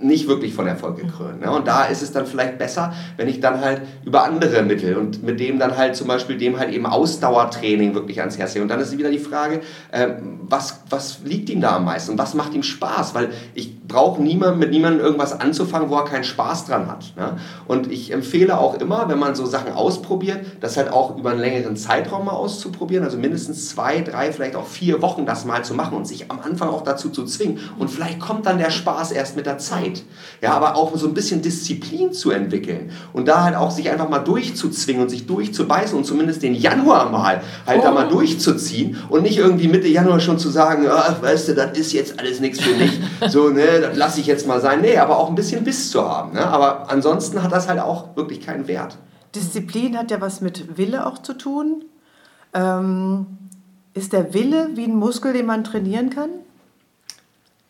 nicht 0.00 0.28
wirklich 0.28 0.54
von 0.54 0.66
Erfolg 0.66 0.96
gekrönt. 0.96 1.40
Ne? 1.40 1.50
Und 1.50 1.66
da 1.66 1.84
ist 1.84 2.02
es 2.02 2.12
dann 2.12 2.26
vielleicht 2.26 2.58
besser, 2.58 2.92
wenn 3.16 3.28
ich 3.28 3.40
dann 3.40 3.60
halt 3.60 3.82
über 4.04 4.24
andere 4.24 4.62
Mittel 4.62 4.96
und 4.96 5.22
mit 5.22 5.40
dem 5.40 5.58
dann 5.58 5.76
halt 5.76 5.96
zum 5.96 6.08
Beispiel 6.08 6.36
dem 6.36 6.58
halt 6.58 6.72
eben 6.72 6.86
Ausdauertraining 6.86 7.94
wirklich 7.94 8.20
ans 8.20 8.36
Herz 8.38 8.54
lege. 8.54 8.62
Und 8.62 8.68
dann 8.68 8.80
ist 8.80 8.96
wieder 8.96 9.10
die 9.10 9.18
Frage, 9.18 9.60
äh, 9.92 10.08
was, 10.42 10.82
was 10.90 11.20
liegt 11.24 11.48
ihm 11.48 11.60
da 11.60 11.76
am 11.76 11.84
meisten 11.84 12.12
und 12.12 12.18
was 12.18 12.34
macht 12.34 12.54
ihm 12.54 12.62
Spaß? 12.62 13.14
Weil 13.14 13.30
ich 13.54 13.80
brauche 13.86 14.22
niemand, 14.22 14.58
mit 14.58 14.70
niemandem 14.70 15.04
irgendwas 15.04 15.38
anzufangen, 15.38 15.90
wo 15.90 15.96
er 15.96 16.04
keinen 16.04 16.24
Spaß 16.24 16.66
dran 16.66 16.88
hat. 16.88 17.12
Ne? 17.16 17.36
Und 17.66 17.90
ich 17.90 18.12
empfehle 18.12 18.58
auch 18.58 18.80
immer, 18.80 19.08
wenn 19.08 19.18
man 19.18 19.34
so 19.34 19.46
Sachen 19.46 19.72
ausprobiert, 19.72 20.44
das 20.60 20.76
halt 20.76 20.90
auch 20.92 21.16
über 21.16 21.30
einen 21.30 21.40
längeren 21.40 21.76
Zeitraum 21.76 22.26
mal 22.26 22.32
auszuprobieren, 22.32 23.04
also 23.04 23.18
mindestens 23.18 23.68
zwei, 23.68 24.00
drei, 24.00 24.32
vielleicht 24.32 24.56
auch 24.56 24.66
vier 24.66 25.02
Wochen 25.02 25.26
das 25.26 25.44
mal 25.44 25.64
zu 25.64 25.74
machen 25.74 25.96
und 25.96 26.06
sich 26.06 26.30
am 26.30 26.40
Anfang 26.40 26.68
auch 26.68 26.82
dazu 26.82 27.10
zu 27.10 27.24
zwingen. 27.24 27.60
Und 27.78 27.90
vielleicht 27.90 28.20
kommt 28.20 28.46
dann 28.46 28.58
der 28.58 28.70
Spaß 28.70 29.12
erst 29.12 29.36
mit 29.36 29.46
der 29.46 29.58
Zeit. 29.58 29.83
Ja, 30.40 30.52
aber 30.52 30.76
auch 30.76 30.94
so 30.96 31.06
ein 31.06 31.14
bisschen 31.14 31.42
Disziplin 31.42 32.12
zu 32.12 32.30
entwickeln 32.30 32.90
und 33.12 33.28
da 33.28 33.44
halt 33.44 33.56
auch 33.56 33.70
sich 33.70 33.90
einfach 33.90 34.08
mal 34.08 34.18
durchzuzwingen 34.18 35.02
und 35.02 35.08
sich 35.08 35.26
durchzubeißen 35.26 35.96
und 35.96 36.04
zumindest 36.04 36.42
den 36.42 36.54
Januar 36.54 37.10
mal 37.10 37.42
halt 37.66 37.80
oh. 37.80 37.82
da 37.82 37.92
mal 37.92 38.08
durchzuziehen 38.08 38.98
und 39.08 39.22
nicht 39.22 39.38
irgendwie 39.38 39.68
Mitte 39.68 39.88
Januar 39.88 40.20
schon 40.20 40.38
zu 40.38 40.50
sagen, 40.50 40.86
ach, 40.90 41.22
weißt 41.22 41.48
du, 41.48 41.54
das 41.54 41.78
ist 41.78 41.92
jetzt 41.92 42.18
alles 42.18 42.40
nichts 42.40 42.60
für 42.60 42.74
mich. 42.76 43.00
So, 43.28 43.48
ne, 43.48 43.80
das 43.80 43.96
lasse 43.96 44.20
ich 44.20 44.26
jetzt 44.26 44.46
mal 44.46 44.60
sein. 44.60 44.80
Nee, 44.80 44.98
aber 44.98 45.18
auch 45.18 45.28
ein 45.28 45.34
bisschen 45.34 45.64
Biss 45.64 45.90
zu 45.90 46.06
haben. 46.06 46.34
Ne? 46.34 46.46
Aber 46.46 46.90
ansonsten 46.90 47.42
hat 47.42 47.52
das 47.52 47.68
halt 47.68 47.80
auch 47.80 48.16
wirklich 48.16 48.44
keinen 48.44 48.68
Wert. 48.68 48.98
Disziplin 49.34 49.96
hat 49.96 50.10
ja 50.10 50.20
was 50.20 50.40
mit 50.40 50.76
Wille 50.76 51.06
auch 51.06 51.18
zu 51.18 51.34
tun. 51.34 51.84
Ähm, 52.52 53.26
ist 53.94 54.12
der 54.12 54.34
Wille 54.34 54.70
wie 54.74 54.84
ein 54.84 54.96
Muskel, 54.96 55.32
den 55.32 55.46
man 55.46 55.64
trainieren 55.64 56.10
kann? 56.10 56.30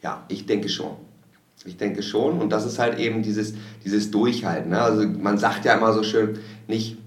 Ja, 0.02 0.22
ich 0.28 0.46
denke 0.46 0.68
schon. 0.68 0.96
Ich 1.64 1.76
denke 1.76 2.02
schon. 2.02 2.38
Und 2.38 2.50
das 2.50 2.66
ist 2.66 2.78
halt 2.78 2.98
eben 2.98 3.22
dieses, 3.22 3.54
dieses 3.84 4.10
Durchhalten. 4.10 4.70
Ne? 4.70 4.80
Also 4.80 5.06
man 5.06 5.38
sagt 5.38 5.64
ja 5.64 5.74
immer 5.74 5.92
so 5.92 6.02
schön, 6.02 6.38
nicht, 6.68 6.98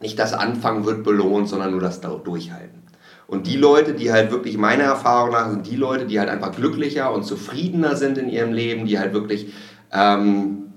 nicht 0.00 0.18
das 0.18 0.34
Anfangen 0.34 0.84
wird 0.84 1.04
belohnt, 1.04 1.48
sondern 1.48 1.70
nur 1.70 1.80
das 1.80 2.00
Durchhalten. 2.00 2.82
Und 3.26 3.46
die 3.46 3.56
Leute, 3.56 3.92
die 3.92 4.10
halt 4.10 4.30
wirklich 4.30 4.56
meiner 4.56 4.84
Erfahrung 4.84 5.32
nach 5.32 5.50
sind, 5.50 5.66
die 5.66 5.76
Leute, 5.76 6.06
die 6.06 6.18
halt 6.18 6.30
einfach 6.30 6.52
glücklicher 6.54 7.12
und 7.12 7.24
zufriedener 7.24 7.94
sind 7.94 8.16
in 8.16 8.28
ihrem 8.28 8.54
Leben, 8.54 8.86
die 8.86 8.98
halt 8.98 9.12
wirklich 9.12 9.52
ähm, 9.92 10.72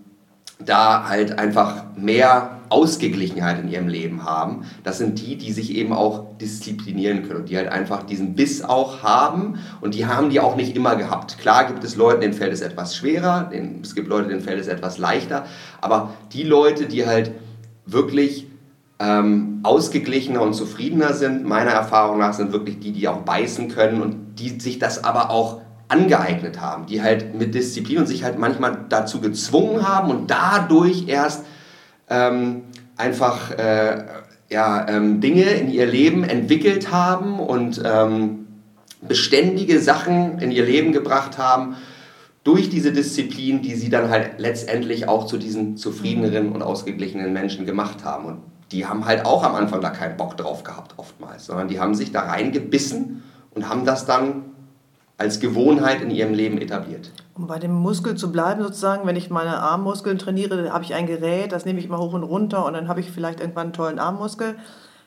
da 0.60 1.08
halt 1.08 1.40
einfach 1.40 1.84
mehr 1.96 2.61
Ausgeglichenheit 2.72 3.60
in 3.60 3.70
ihrem 3.70 3.88
Leben 3.88 4.26
haben, 4.26 4.66
das 4.84 4.98
sind 4.98 5.20
die, 5.20 5.38
die 5.38 5.52
sich 5.52 5.76
eben 5.76 5.94
auch 5.94 6.38
disziplinieren 6.38 7.24
können 7.28 7.42
und 7.42 7.50
die 7.50 7.58
halt 7.58 7.70
einfach 7.70 8.04
diesen 8.04 8.36
Biss 8.36 8.64
auch 8.64 9.04
haben. 9.04 9.60
Und 9.82 9.94
die 9.94 10.06
haben 10.06 10.30
die 10.30 10.40
auch 10.40 10.56
nicht 10.56 10.76
immer 10.76 10.96
gehabt. 10.96 11.38
Klar 11.38 11.66
gibt 11.66 11.84
es 11.84 11.96
Leute, 11.96 12.22
denen 12.22 12.34
fällt 12.34 12.54
es 12.54 12.62
etwas 12.62 12.96
schwerer, 12.96 13.52
es 13.82 13.96
gibt 13.96 14.08
Leute, 14.08 14.30
denen 14.30 14.42
fällt 14.42 14.60
es 14.60 14.68
etwas 14.68 14.98
leichter, 14.98 15.46
aber 15.82 16.14
die 16.34 16.44
Leute, 16.44 16.86
die 16.86 17.06
halt 17.06 17.32
wirklich 17.86 18.48
ähm, 19.00 19.60
ausgeglichener 19.64 20.42
und 20.42 20.54
zufriedener 20.54 21.14
sind, 21.14 21.44
meiner 21.44 21.72
Erfahrung 21.72 22.20
nach, 22.20 22.34
sind 22.34 22.54
wirklich 22.54 22.80
die, 22.80 22.92
die 22.92 23.08
auch 23.08 23.22
beißen 23.22 23.68
können 23.70 24.02
und 24.02 24.36
die 24.36 24.60
sich 24.60 24.80
das 24.80 25.04
aber 25.04 25.30
auch 25.32 25.62
angeeignet 25.88 26.62
haben, 26.62 26.86
die 26.86 27.02
halt 27.02 27.36
mit 27.36 27.54
Disziplin 27.54 28.00
und 28.00 28.08
sich 28.08 28.24
halt 28.24 28.40
manchmal 28.40 28.86
dazu 28.88 29.20
gezwungen 29.20 29.86
haben 29.86 30.10
und 30.10 30.32
dadurch 30.32 31.08
erst 31.08 31.44
ähm, 32.12 32.64
einfach 32.98 33.52
äh, 33.52 34.04
ja, 34.50 34.88
ähm, 34.88 35.22
Dinge 35.22 35.46
in 35.46 35.72
ihr 35.72 35.86
Leben 35.86 36.24
entwickelt 36.24 36.92
haben 36.92 37.40
und 37.40 37.82
ähm, 37.84 38.48
beständige 39.02 39.80
Sachen 39.80 40.40
in 40.40 40.52
ihr 40.52 40.66
Leben 40.66 40.92
gebracht 40.92 41.38
haben 41.38 41.78
durch 42.44 42.70
diese 42.70 42.92
Disziplin, 42.92 43.62
die 43.62 43.76
sie 43.76 43.90
dann 43.90 44.10
halt 44.10 44.40
letztendlich 44.40 45.08
auch 45.08 45.26
zu 45.26 45.38
diesen 45.38 45.78
zufriedeneren 45.78 46.52
und 46.52 46.62
ausgeglichenen 46.62 47.32
Menschen 47.34 47.66
gemacht 47.66 48.04
haben. 48.04 48.26
Und 48.26 48.42
die 48.72 48.86
haben 48.86 49.06
halt 49.06 49.26
auch 49.26 49.44
am 49.44 49.56
Anfang 49.56 49.82
da 49.82 49.90
keinen 49.90 50.18
Bock 50.18 50.38
drauf 50.38 50.64
gehabt, 50.64 50.96
oftmals, 50.98 51.46
sondern 51.46 51.68
die 51.68 51.80
haben 51.80 51.96
sich 51.96 52.12
da 52.12 52.22
reingebissen 52.22 53.24
und 53.54 53.70
haben 53.70 53.86
das 53.86 54.06
dann 54.06 54.51
als 55.22 55.40
Gewohnheit 55.40 56.02
in 56.02 56.10
ihrem 56.10 56.34
Leben 56.34 56.60
etabliert. 56.60 57.12
Um 57.36 57.48
bei 57.48 57.60
dem 57.60 57.72
Muskel 57.72 58.16
zu 58.16 58.32
bleiben, 58.32 58.62
sozusagen, 58.64 59.08
wenn 59.08 59.16
ich 59.16 59.30
meine 59.30 59.60
Armmuskeln 59.60 60.18
trainiere, 60.18 60.74
habe 60.74 60.84
ich 60.84 60.96
ein 60.96 61.06
Gerät, 61.06 61.52
das 61.52 61.64
nehme 61.64 61.80
ich 61.80 61.88
mal 61.88 62.00
hoch 62.00 62.14
und 62.14 62.24
runter 62.24 62.66
und 62.66 62.74
dann 62.74 62.88
habe 62.88 63.00
ich 63.00 63.12
vielleicht 63.12 63.40
irgendwann 63.40 63.68
einen 63.68 63.74
tollen 63.74 64.00
Armmuskel. 64.00 64.56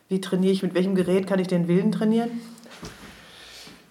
Wie 0.09 0.21
trainiere 0.21 0.52
ich, 0.52 0.62
mit 0.62 0.75
welchem 0.75 0.94
Gerät 0.94 1.26
kann 1.26 1.40
ich 1.40 1.49
den 1.49 1.66
Willen 1.66 1.90
trainieren? 1.90 2.30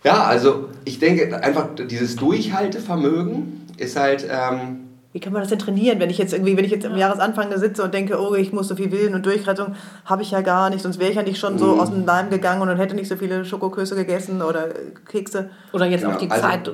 Ja, 0.03 0.24
also 0.24 0.70
ich 0.86 1.00
denke 1.00 1.44
einfach 1.44 1.70
dieses 1.75 2.15
Durchhaltevermögen 2.15 3.68
ist 3.77 3.98
halt 3.98 4.25
ähm, 4.30 4.93
wie 5.13 5.20
kann 5.20 5.32
man 5.32 5.43
das 5.43 5.50
denn 5.50 5.60
trainieren, 5.60 6.00
wenn 6.00 6.10
ich 6.10 6.17
jetzt 6.17 6.34
irgendwie, 6.34 6.58
wenn 6.58 6.65
ich 6.65 6.72
jetzt 6.72 6.88
am 6.88 6.98
Jahresanfang 6.98 7.55
sitze 7.60 7.84
und 7.84 7.93
denke, 7.93 8.20
oh, 8.20 8.34
ich 8.34 8.51
muss 8.51 8.67
so 8.67 8.75
viel 8.75 8.91
Willen 8.91 9.13
und 9.13 9.24
Durchhaltung, 9.24 9.75
habe 10.05 10.24
ich 10.24 10.32
ja 10.32 10.41
gar 10.41 10.72
nicht, 10.72 10.82
sonst 10.82 11.00
wäre 11.00 11.12
ich 11.12 11.15
ja 11.15 11.22
nicht 11.22 11.39
schon 11.39 11.60
so 11.60 11.75
mhm. 11.75 11.79
aus 11.79 11.91
dem 11.91 12.03
Leim 12.03 12.32
gegangen 12.32 12.67
und 12.67 12.77
hätte 12.77 12.96
nicht 12.96 13.08
so 13.08 13.15
viele 13.15 13.46
Schokoküsse 13.46 13.96
gegessen 13.96 14.41
oder 14.41 14.70
Kekse. 15.08 15.51
Oder 15.72 15.86
jetzt 15.86 16.01
ja, 16.01 16.12
auch 16.12 16.17
die 16.17 16.32
also 16.32 16.48
Zeit 16.48 16.72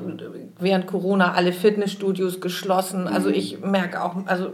während 0.61 0.87
Corona, 0.87 1.33
alle 1.33 1.51
Fitnessstudios 1.51 2.39
geschlossen. 2.39 3.07
Also 3.09 3.27
mhm. 3.27 3.35
ich 3.35 3.59
merke 3.59 4.01
auch, 4.01 4.15
also 4.25 4.51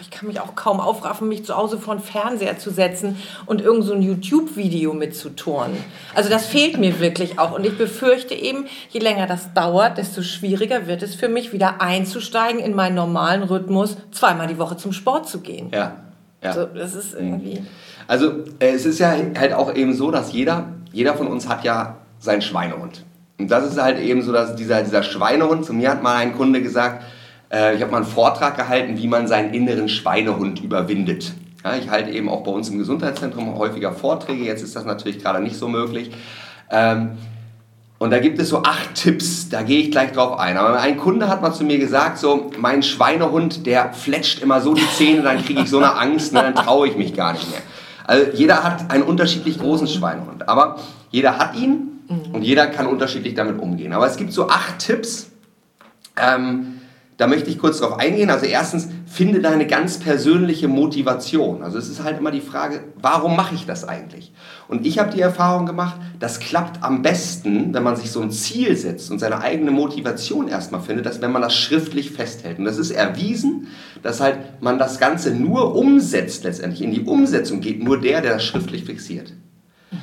ich 0.00 0.10
kann 0.10 0.26
mich 0.26 0.40
auch 0.40 0.56
kaum 0.56 0.80
aufraffen, 0.80 1.28
mich 1.28 1.44
zu 1.44 1.56
Hause 1.56 1.78
vor 1.78 1.94
den 1.94 2.02
Fernseher 2.02 2.58
zu 2.58 2.70
setzen 2.70 3.16
und 3.46 3.60
irgend 3.60 3.84
so 3.84 3.92
ein 3.92 4.02
YouTube-Video 4.02 4.94
mitzuturnen. 4.94 5.76
Also 6.12 6.28
das 6.28 6.46
fehlt 6.46 6.78
mir 6.78 6.98
wirklich 6.98 7.38
auch 7.38 7.52
und 7.52 7.64
ich 7.64 7.78
befürchte 7.78 8.34
eben, 8.34 8.66
je 8.90 8.98
länger 8.98 9.28
das 9.28 9.54
dauert, 9.54 9.96
desto 9.96 10.22
schwieriger 10.22 10.88
wird 10.88 11.04
es 11.04 11.14
für 11.14 11.28
mich 11.28 11.52
wieder 11.52 11.80
einzusteigen 11.80 12.60
in 12.60 12.74
mein 12.74 12.96
normales 12.96 13.27
normalen 13.28 13.42
Rhythmus, 13.42 13.96
zweimal 14.10 14.46
die 14.46 14.58
Woche 14.58 14.76
zum 14.76 14.92
Sport 14.92 15.28
zu 15.28 15.40
gehen. 15.40 15.70
Ja. 15.72 15.96
ja. 16.42 16.52
So, 16.52 16.66
das 16.66 16.94
ist 16.94 17.14
irgendwie. 17.14 17.62
Also 18.06 18.30
äh, 18.58 18.70
es 18.70 18.86
ist 18.86 18.98
ja 18.98 19.14
halt 19.38 19.52
auch 19.52 19.74
eben 19.74 19.94
so, 19.94 20.10
dass 20.10 20.32
jeder, 20.32 20.66
jeder 20.92 21.14
von 21.14 21.26
uns 21.26 21.48
hat 21.48 21.64
ja 21.64 21.96
seinen 22.18 22.42
Schweinehund. 22.42 23.04
Und 23.38 23.50
das 23.50 23.66
ist 23.66 23.80
halt 23.80 23.98
eben 24.00 24.22
so, 24.22 24.32
dass 24.32 24.56
dieser, 24.56 24.82
dieser 24.82 25.02
Schweinehund, 25.02 25.64
zu 25.64 25.72
mir 25.72 25.90
hat 25.90 26.02
mal 26.02 26.16
ein 26.16 26.34
Kunde 26.34 26.62
gesagt, 26.62 27.04
äh, 27.52 27.74
ich 27.74 27.82
habe 27.82 27.92
mal 27.92 27.98
einen 27.98 28.06
Vortrag 28.06 28.56
gehalten, 28.56 28.96
wie 28.96 29.06
man 29.06 29.28
seinen 29.28 29.52
inneren 29.54 29.88
Schweinehund 29.88 30.62
überwindet. 30.62 31.32
Ja, 31.64 31.76
ich 31.76 31.90
halte 31.90 32.10
eben 32.10 32.28
auch 32.28 32.42
bei 32.42 32.50
uns 32.50 32.68
im 32.68 32.78
Gesundheitszentrum 32.78 33.56
häufiger 33.58 33.92
Vorträge, 33.92 34.44
jetzt 34.44 34.62
ist 34.62 34.74
das 34.74 34.84
natürlich 34.84 35.22
gerade 35.22 35.40
nicht 35.40 35.56
so 35.56 35.68
möglich. 35.68 36.10
Ähm, 36.70 37.18
und 37.98 38.10
da 38.10 38.20
gibt 38.20 38.38
es 38.38 38.48
so 38.48 38.62
acht 38.62 38.94
Tipps, 38.94 39.48
da 39.48 39.62
gehe 39.62 39.80
ich 39.80 39.90
gleich 39.90 40.12
drauf 40.12 40.38
ein. 40.38 40.56
Aber 40.56 40.78
ein 40.80 40.96
Kunde 40.96 41.28
hat 41.28 41.42
mal 41.42 41.52
zu 41.52 41.64
mir 41.64 41.78
gesagt, 41.78 42.18
so, 42.18 42.50
mein 42.56 42.84
Schweinehund, 42.84 43.66
der 43.66 43.92
fletscht 43.92 44.40
immer 44.40 44.60
so 44.60 44.74
die 44.74 44.88
Zähne, 44.96 45.22
dann 45.22 45.44
kriege 45.44 45.62
ich 45.62 45.70
so 45.70 45.78
eine 45.78 45.96
Angst, 45.96 46.32
ne, 46.32 46.42
dann 46.42 46.54
traue 46.54 46.86
ich 46.86 46.96
mich 46.96 47.14
gar 47.14 47.32
nicht 47.32 47.50
mehr. 47.50 47.60
Also 48.04 48.30
jeder 48.32 48.62
hat 48.62 48.90
einen 48.90 49.02
unterschiedlich 49.02 49.58
großen 49.58 49.88
Schweinehund, 49.88 50.48
aber 50.48 50.78
jeder 51.10 51.38
hat 51.38 51.56
ihn 51.56 51.88
und 52.32 52.42
jeder 52.42 52.68
kann 52.68 52.86
unterschiedlich 52.86 53.34
damit 53.34 53.60
umgehen. 53.60 53.92
Aber 53.92 54.06
es 54.06 54.16
gibt 54.16 54.32
so 54.32 54.48
acht 54.48 54.78
Tipps, 54.78 55.30
ähm, 56.16 56.80
da 57.18 57.26
möchte 57.26 57.50
ich 57.50 57.58
kurz 57.58 57.80
drauf 57.80 57.98
eingehen. 57.98 58.30
Also 58.30 58.46
erstens, 58.46 58.88
finde 59.04 59.40
deine 59.40 59.66
ganz 59.66 59.98
persönliche 59.98 60.68
Motivation. 60.68 61.64
Also 61.64 61.76
es 61.76 61.88
ist 61.88 62.04
halt 62.04 62.18
immer 62.18 62.30
die 62.30 62.40
Frage, 62.40 62.84
warum 63.02 63.34
mache 63.34 63.56
ich 63.56 63.66
das 63.66 63.86
eigentlich? 63.86 64.32
Und 64.68 64.86
ich 64.86 65.00
habe 65.00 65.12
die 65.12 65.20
Erfahrung 65.20 65.66
gemacht, 65.66 65.96
das 66.20 66.38
klappt 66.38 66.84
am 66.84 67.02
besten, 67.02 67.74
wenn 67.74 67.82
man 67.82 67.96
sich 67.96 68.12
so 68.12 68.20
ein 68.20 68.30
Ziel 68.30 68.76
setzt 68.76 69.10
und 69.10 69.18
seine 69.18 69.40
eigene 69.40 69.72
Motivation 69.72 70.46
erstmal 70.46 70.80
findet, 70.80 71.06
dass 71.06 71.20
wenn 71.20 71.32
man 71.32 71.42
das 71.42 71.56
schriftlich 71.56 72.12
festhält. 72.12 72.60
Und 72.60 72.66
das 72.66 72.78
ist 72.78 72.92
erwiesen, 72.92 73.66
dass 74.04 74.20
halt 74.20 74.62
man 74.62 74.78
das 74.78 75.00
Ganze 75.00 75.34
nur 75.34 75.74
umsetzt 75.74 76.44
letztendlich. 76.44 76.82
In 76.82 76.92
die 76.92 77.02
Umsetzung 77.02 77.60
geht 77.60 77.82
nur 77.82 78.00
der, 78.00 78.20
der 78.20 78.34
das 78.34 78.44
schriftlich 78.44 78.84
fixiert. 78.84 79.32
Mhm. 79.90 79.96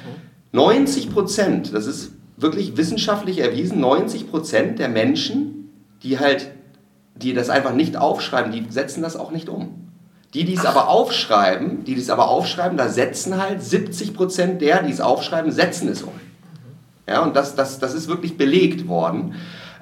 90 0.52 1.12
Prozent, 1.12 1.74
das 1.74 1.86
ist 1.86 2.12
wirklich 2.36 2.76
wissenschaftlich 2.76 3.40
erwiesen, 3.40 3.80
90 3.80 4.30
Prozent 4.30 4.80
der 4.80 4.90
Menschen, 4.90 5.72
die 6.04 6.20
halt 6.20 6.52
die 7.16 7.34
das 7.34 7.50
einfach 7.50 7.74
nicht 7.74 7.98
aufschreiben, 7.98 8.52
die 8.52 8.66
setzen 8.70 9.02
das 9.02 9.16
auch 9.16 9.32
nicht 9.32 9.50
um. 9.50 9.86
Die, 10.34 10.44
die 10.44 10.56
es 10.56 10.66
aber 10.66 10.90
aufschreiben, 10.90 11.86
die 11.86 11.94
es 11.94 12.10
aber 12.10 12.28
aufschreiben, 12.28 12.78
da 12.78 12.90
setzen 12.90 13.42
halt 13.42 13.64
70 13.64 14.14
Prozent 14.14 14.62
der, 14.62 14.84
die 14.84 14.92
es 14.92 15.00
aufschreiben, 15.00 15.52
setzen 15.52 15.88
es 15.88 16.04
um. 16.04 16.12
Ja, 17.08 17.22
und 17.22 17.36
das, 17.36 17.56
das, 17.56 17.80
das 17.80 17.94
ist 17.94 18.08
wirklich 18.08 18.38
belegt 18.38 18.88
worden. 18.88 19.36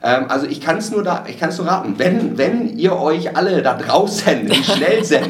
Ähm, 0.03 0.25
also 0.27 0.45
ich 0.45 0.59
kann 0.59 0.77
es 0.77 0.91
nur, 0.91 1.01
da, 1.01 1.23
ich 1.27 1.39
nur 1.41 1.65
raten, 1.65 1.95
wenn, 1.97 2.37
wenn 2.37 2.77
ihr 2.77 2.99
euch 2.99 3.37
alle 3.37 3.61
da 3.61 3.75
draußen 3.75 4.47
im 4.47 4.53
Schnellsend 4.63 5.29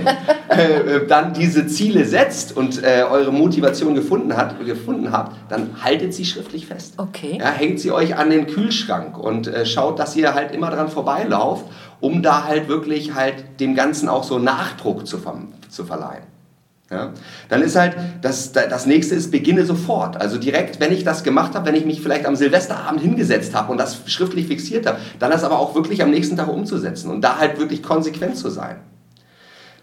äh, 0.50 0.96
äh, 0.96 1.08
dann 1.08 1.34
diese 1.34 1.68
Ziele 1.68 2.06
setzt 2.06 2.58
und 2.58 2.84
äh, 2.84 3.04
eure 3.10 3.32
Motivation 3.32 3.94
gefunden, 3.94 4.36
hat, 4.36 4.60
gefunden 4.66 5.12
habt, 5.12 5.36
dann 5.50 5.84
haltet 5.84 6.16
sie 6.16 6.26
schriftlich 6.26 6.66
fest. 6.66 6.96
Okay. 6.98 7.38
Ja, 7.40 7.52
hängt 7.52 7.80
sie 7.80 7.92
euch 7.92 8.18
an 8.18 8.32
den 8.32 8.48
Kühlschrank 8.48 9.18
und 9.18 9.48
äh, 9.48 9.66
schaut, 9.68 10.00
dass 10.00 10.16
ihr 10.16 10.34
halt 10.34 10.54
immer 10.54 10.72
dran 10.72 10.90
vorbeilauft, 10.90 11.66
um 12.04 12.22
da 12.22 12.44
halt 12.44 12.68
wirklich 12.68 13.14
halt 13.14 13.62
dem 13.62 13.76
Ganzen 13.76 14.10
auch 14.10 14.26
so 14.26 14.38
Nachdruck 14.38 15.08
zu, 15.08 15.18
ver 15.20 15.38
zu 15.70 15.86
verleihen. 15.86 16.24
Ja? 16.92 17.14
Dann 17.48 17.62
ist 17.62 17.78
halt, 17.78 17.96
das, 18.22 18.52
das 18.52 18.86
nächste 18.86 19.16
ist, 19.16 19.32
beginne 19.32 19.66
sofort. 19.66 20.20
Also 20.20 20.38
direkt, 20.38 20.82
wenn 20.82 20.92
ich 20.92 21.06
das 21.06 21.24
gemacht 21.24 21.56
habe, 21.56 21.66
wenn 21.68 21.76
ich 21.76 21.86
mich 21.86 22.02
vielleicht 22.02 22.26
am 22.26 22.36
Silvesterabend 22.36 23.00
hingesetzt 23.00 23.56
habe 23.56 23.72
und 23.72 23.78
das 23.78 24.02
schriftlich 24.08 24.48
fixiert 24.48 24.86
habe, 24.86 25.00
dann 25.20 25.32
das 25.32 25.46
aber 25.46 25.58
auch 25.58 25.76
wirklich 25.76 26.04
am 26.04 26.12
nächsten 26.12 26.36
Tag 26.36 26.50
umzusetzen 26.50 27.10
und 27.10 27.22
da 27.22 27.38
halt 27.38 27.58
wirklich 27.58 27.82
konsequent 27.82 28.36
zu 28.36 28.50
sein. 28.50 28.82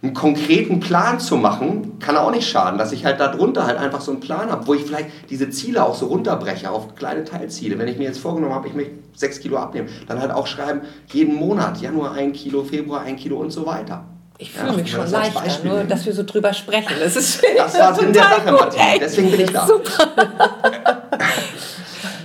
Einen 0.02 0.12
konkreten 0.12 0.78
Plan 0.78 1.20
zu 1.20 1.38
machen, 1.38 1.98
kann 2.00 2.18
auch 2.18 2.32
nicht 2.32 2.50
schaden, 2.50 2.78
dass 2.78 2.92
ich 2.92 3.06
halt 3.06 3.18
darunter 3.18 3.66
halt 3.66 3.78
einfach 3.78 4.02
so 4.02 4.12
einen 4.12 4.20
Plan 4.20 4.50
habe, 4.50 4.66
wo 4.66 4.74
ich 4.74 4.82
vielleicht 4.82 5.08
diese 5.30 5.48
Ziele 5.48 5.86
auch 5.86 5.94
so 5.94 6.06
runterbreche 6.06 6.70
auf 6.70 6.94
kleine 6.96 7.24
Teilziele. 7.24 7.78
Wenn 7.78 7.88
ich 7.88 7.96
mir 7.96 8.04
jetzt 8.04 8.18
vorgenommen 8.18 8.54
habe, 8.54 8.68
ich 8.68 8.74
möchte 8.74 8.92
sechs 9.14 9.40
Kilo 9.40 9.56
abnehmen, 9.56 9.88
dann 10.08 10.20
halt 10.20 10.30
auch 10.30 10.46
schreiben, 10.46 10.82
jeden 11.12 11.34
Monat, 11.34 11.80
Januar 11.80 12.12
ein 12.12 12.32
Kilo, 12.32 12.64
Februar 12.64 13.02
ein 13.02 13.16
Kilo 13.16 13.36
und 13.36 13.50
so 13.50 13.66
weiter. 13.66 14.04
Ich 14.38 14.52
fühle 14.52 14.70
ja, 14.70 14.76
mich 14.78 14.90
schon 14.90 15.10
leichter, 15.10 15.64
nur 15.64 15.76
nehmen. 15.76 15.88
dass 15.88 16.06
wir 16.06 16.14
so 16.14 16.22
drüber 16.22 16.54
sprechen. 16.54 16.94
Das, 16.98 17.14
ist 17.14 17.42
das 17.56 17.78
war 17.78 17.94
Sinn 17.98 18.12
der 18.12 18.22
Sache, 18.22 18.52
Martin. 18.52 18.80
Deswegen 18.98 19.30
bin 19.30 19.40
ich 19.40 19.52
da. 19.52 19.66
Super. 19.66 20.96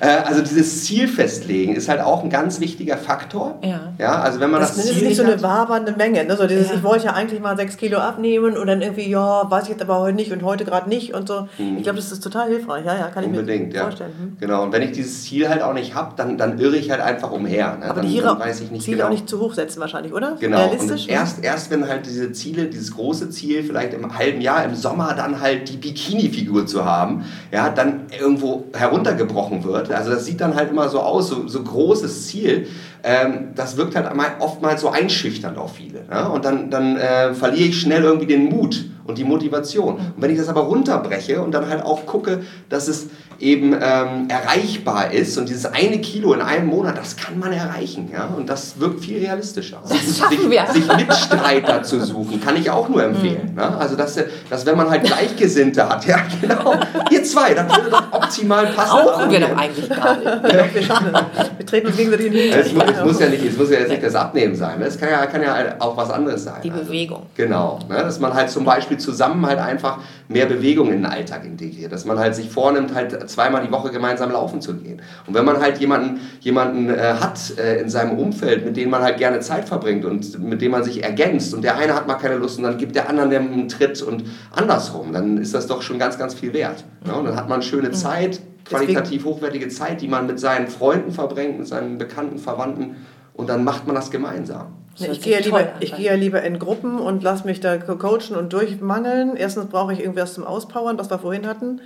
Äh, 0.06 0.24
also 0.26 0.42
dieses 0.42 0.86
Ziel 0.86 1.08
festlegen 1.08 1.76
ist 1.76 1.90
halt 1.90 2.00
auch 2.00 2.24
ein 2.24 2.30
ganz 2.30 2.60
wichtiger 2.60 2.98
Faktor. 2.98 3.58
Ja. 3.64 3.94
ja 3.98 4.20
also 4.22 4.40
wenn 4.40 4.52
man 4.52 4.62
das, 4.62 4.76
das 4.76 4.86
Ziel 4.86 4.98
ist 4.98 5.04
nicht 5.04 5.18
so 5.18 5.24
eine 5.24 5.42
wabernde 5.42 5.94
Menge. 5.94 6.24
Ne? 6.24 6.38
So 6.38 6.46
dieses, 6.46 6.70
ja. 6.70 6.76
ich 6.76 6.84
wollte 6.84 7.06
ja 7.06 7.14
eigentlich 7.14 7.40
mal 7.40 7.58
sechs 7.58 7.76
Kilo 7.78 7.98
abnehmen 7.98 8.56
und 8.56 8.68
dann 8.68 8.82
irgendwie, 8.82 9.10
ja, 9.10 9.50
weiß 9.50 9.64
ich 9.64 9.70
jetzt 9.70 9.82
aber 9.82 10.00
heute 10.00 10.16
nicht 10.16 10.32
und 10.32 10.44
heute 10.44 10.64
gerade 10.64 10.90
nicht 10.90 11.14
und 11.14 11.28
so. 11.28 11.48
Mhm. 11.58 11.78
Ich 11.78 11.84
glaube, 11.84 11.98
das 11.98 12.12
ist 12.12 12.24
total 12.24 12.50
hilfreich. 12.50 12.86
Ja, 12.86 12.96
ja, 12.96 13.08
kann 13.08 13.24
Unbedingt, 13.24 13.68
ich 13.68 13.74
mir 13.74 13.76
ja. 13.80 13.84
vorstellen. 13.84 14.14
Hm. 14.18 14.38
Genau. 14.40 14.64
Und 14.64 14.72
wenn 14.72 14.84
ich 14.84 14.92
dieses 14.92 15.24
Ziel 15.24 15.50
halt 15.50 15.62
auch 15.64 15.74
nicht 15.74 15.96
habe, 15.96 16.14
dann, 16.16 16.38
dann 16.38 16.60
irre 16.60 16.76
ich 16.76 16.92
halt 16.92 17.02
einfach 17.02 17.32
umher. 17.32 17.78
Ne? 17.80 17.86
Aber 17.86 18.02
dann, 18.02 18.12
die 18.12 18.20
dann 18.20 18.40
weiß 18.40 18.62
ich 18.62 18.72
nicht 18.72 18.84
Ziele 18.84 18.98
genau. 18.98 19.08
auch 19.08 19.12
nicht 19.12 19.28
zu 19.28 19.40
hoch 19.40 19.54
setzen 19.54 19.80
wahrscheinlich, 19.80 20.14
oder? 20.14 20.36
Genau. 20.40 20.58
Realistisch. 20.58 21.04
Und 21.04 21.10
erst, 21.10 21.44
erst 21.44 21.72
wenn 21.72 21.88
halt 21.88 22.06
diese 22.06 22.32
Ziele, 22.32 22.66
dieses 22.66 22.94
große 22.94 23.30
Ziel, 23.32 23.64
vielleicht 23.64 23.94
im 23.94 24.16
halben 24.16 24.42
Jahr, 24.42 24.64
im 24.66 24.76
Sommer 24.76 25.14
dann 25.16 25.42
halt 25.42 25.70
die 25.70 25.78
Bikini-Figur 25.78 26.68
zu 26.68 26.86
haben, 26.86 27.26
ja, 27.52 27.70
dann 27.70 28.02
irgendwo 28.20 28.66
heruntergebrochen 28.74 29.64
wird. 29.64 29.90
Also 29.96 30.12
das 30.12 30.26
sieht 30.26 30.42
dann 30.42 30.56
halt 30.56 30.70
immer 30.70 30.90
so 30.90 31.00
aus, 31.00 31.30
so, 31.30 31.48
so 31.48 31.64
großes 31.64 32.28
Ziel, 32.28 32.68
ähm, 33.04 33.50
das 33.56 33.78
wirkt 33.78 33.96
halt 33.96 34.08
oftmals 34.40 34.82
so 34.82 34.90
einschüchternd 34.90 35.58
auf 35.58 35.76
viele. 35.76 36.06
Ja? 36.10 36.28
Und 36.28 36.44
dann, 36.46 36.70
dann 36.70 36.98
äh, 36.98 37.34
verliere 37.34 37.70
ich 37.70 37.80
schnell 37.80 38.04
irgendwie 38.04 38.28
den 38.28 38.46
Mut 38.46 38.86
und 39.06 39.18
die 39.18 39.24
Motivation. 39.24 39.96
Und 39.96 40.14
wenn 40.18 40.32
ich 40.32 40.38
das 40.38 40.50
aber 40.50 40.62
runterbreche 40.62 41.42
und 41.42 41.52
dann 41.52 41.70
halt 41.70 41.84
auch 41.84 42.06
gucke, 42.06 42.42
dass 42.70 42.88
es 42.88 43.08
eben 43.40 43.74
ähm, 43.74 44.28
erreichbar 44.30 45.12
ist 45.12 45.38
und 45.38 45.50
dieses 45.50 45.66
eine 45.66 46.00
Kilo 46.00 46.34
in 46.34 46.42
einem 46.42 46.68
Monat, 46.68 46.98
das 46.98 47.16
kann 47.16 47.38
man 47.40 47.52
erreichen. 47.52 48.10
Ja? 48.12 48.26
Und 48.26 48.50
das 48.50 48.80
wirkt 48.80 49.04
viel 49.04 49.20
realistischer. 49.20 49.82
Das 49.84 50.18
schaffen 50.18 50.38
sich, 50.38 50.50
wir. 50.50 50.66
sich 50.74 50.88
Mitstreiter 50.96 51.84
zu 51.84 52.04
suchen, 52.04 52.42
kann 52.42 52.56
ich 52.56 52.70
auch 52.70 52.88
nur 52.90 53.04
empfehlen. 53.04 53.52
Mhm. 53.54 53.60
Ja? 53.60 53.78
Also, 53.78 53.96
dass, 53.96 54.18
dass 54.50 54.66
wenn 54.66 54.78
man 54.78 54.90
halt 54.90 55.04
Gleichgesinnte 55.04 55.88
hat, 55.88 56.06
ja 56.06 56.18
genau, 56.42 56.76
ihr 57.12 57.24
zwei, 57.24 57.54
dann 57.54 57.70
würde 57.70 57.90
das 57.90 58.04
optimal 58.12 58.68
passen. 58.68 58.90
Brauchen 58.90 59.32
wir 59.32 59.40
doch 59.40 59.58
eigentlich 59.58 59.90
gar 59.90 60.18
nicht. 60.44 61.58
wir 61.58 61.66
treten 61.66 61.88
uns 61.88 61.98
gegenseitig 61.98 62.28
in 62.28 62.34
die 62.34 62.50
es, 62.50 62.74
muss, 62.74 62.84
es 62.84 63.04
muss 63.04 63.20
ja 63.20 63.28
nicht, 63.28 63.46
es 63.46 63.58
muss 63.58 63.70
ja 63.70 63.80
jetzt 63.80 63.90
nicht 63.90 64.04
das 64.04 64.16
Abnehmen 64.16 64.56
sein. 64.56 64.82
Es 64.82 65.00
kann 65.00 65.10
ja, 65.10 65.26
kann 65.26 65.42
ja 65.42 65.76
auch 65.80 65.98
was 65.98 66.10
anderes 66.10 66.44
sein. 66.44 66.62
Die 66.64 66.72
also, 66.72 66.86
Bewegung. 66.86 67.26
Genau. 67.36 67.80
Ne? 67.90 67.96
Dass 67.96 68.20
man 68.20 68.34
halt 68.34 68.50
zum 68.50 68.66
Beispiel 68.66 68.98
zusammen 68.98 69.46
halt 69.46 69.60
einfach 69.60 70.00
mehr 70.28 70.46
Bewegung 70.46 70.88
in 70.88 71.04
den 71.04 71.06
Alltag 71.06 71.46
integriert. 71.46 71.92
Dass 71.92 72.06
man 72.06 72.18
halt 72.18 72.36
sich 72.36 72.50
vornimmt, 72.50 72.94
halt 72.94 73.25
zweimal 73.28 73.66
die 73.66 73.72
Woche 73.72 73.92
gemeinsam 73.92 74.32
laufen 74.32 74.62
zu 74.62 74.76
gehen. 74.76 75.02
Und 75.28 75.34
wenn 75.34 75.46
man 75.46 75.60
halt 75.60 75.80
jemanden, 75.80 76.20
jemanden 76.40 76.90
äh, 76.90 77.16
hat 77.20 77.58
äh, 77.58 77.82
in 77.82 77.90
seinem 77.90 78.18
Umfeld, 78.18 78.66
mit 78.66 78.78
dem 78.78 78.90
man 78.90 79.02
halt 79.02 79.18
gerne 79.18 79.40
Zeit 79.40 79.68
verbringt 79.68 80.06
und 80.06 80.40
mit 80.40 80.62
dem 80.62 80.72
man 80.72 80.84
sich 80.84 81.04
ergänzt 81.04 81.54
und 81.54 81.64
der 81.64 81.78
eine 81.78 81.94
hat 81.96 82.08
mal 82.08 82.16
keine 82.16 82.36
Lust 82.36 82.58
und 82.58 82.64
dann 82.64 82.78
gibt 82.78 82.96
der 82.96 83.10
andere 83.10 83.38
einen 83.38 83.68
Tritt 83.68 84.02
und 84.02 84.24
andersrum, 84.52 85.14
dann 85.14 85.38
ist 85.38 85.54
das 85.54 85.68
doch 85.68 85.82
schon 85.82 86.00
ganz, 86.00 86.18
ganz 86.18 86.34
viel 86.34 86.54
wert. 86.54 86.84
Ja? 87.06 87.14
Und 87.14 87.26
dann 87.26 87.36
hat 87.36 87.50
man 87.50 87.62
schöne 87.62 87.90
mhm. 87.90 87.94
Zeit, 87.94 88.40
qualitativ 88.66 89.26
hochwertige 89.26 89.70
Zeit, 89.70 90.02
die 90.02 90.08
man 90.08 90.26
mit 90.28 90.40
seinen 90.40 90.68
Freunden 90.68 91.12
verbringt, 91.12 91.60
mit 91.60 91.68
seinen 91.68 91.98
Bekannten, 91.98 92.40
Verwandten 92.40 92.96
und 93.34 93.50
dann 93.50 93.64
macht 93.64 93.86
man 93.86 93.96
das 93.96 94.12
gemeinsam. 94.12 94.74
Ich 94.98 95.22
gehe, 95.22 95.34
ja 95.34 95.40
lieber, 95.44 95.68
ich 95.82 95.94
gehe 95.96 96.06
ja 96.06 96.14
lieber 96.14 96.42
in 96.44 96.58
Gruppen 96.58 97.00
und 97.00 97.22
lasse 97.22 97.46
mich 97.46 97.60
da 97.60 97.78
coachen 97.78 98.36
und 98.38 98.54
durchmangeln. 98.54 99.36
Erstens 99.36 99.66
brauche 99.66 99.92
ich 99.92 100.00
irgendwas 100.00 100.34
zum 100.34 100.46
Auspowern, 100.46 100.98
was 100.98 101.10
wir 101.10 101.20
vorhin 101.20 101.46
hatten. 101.48 101.82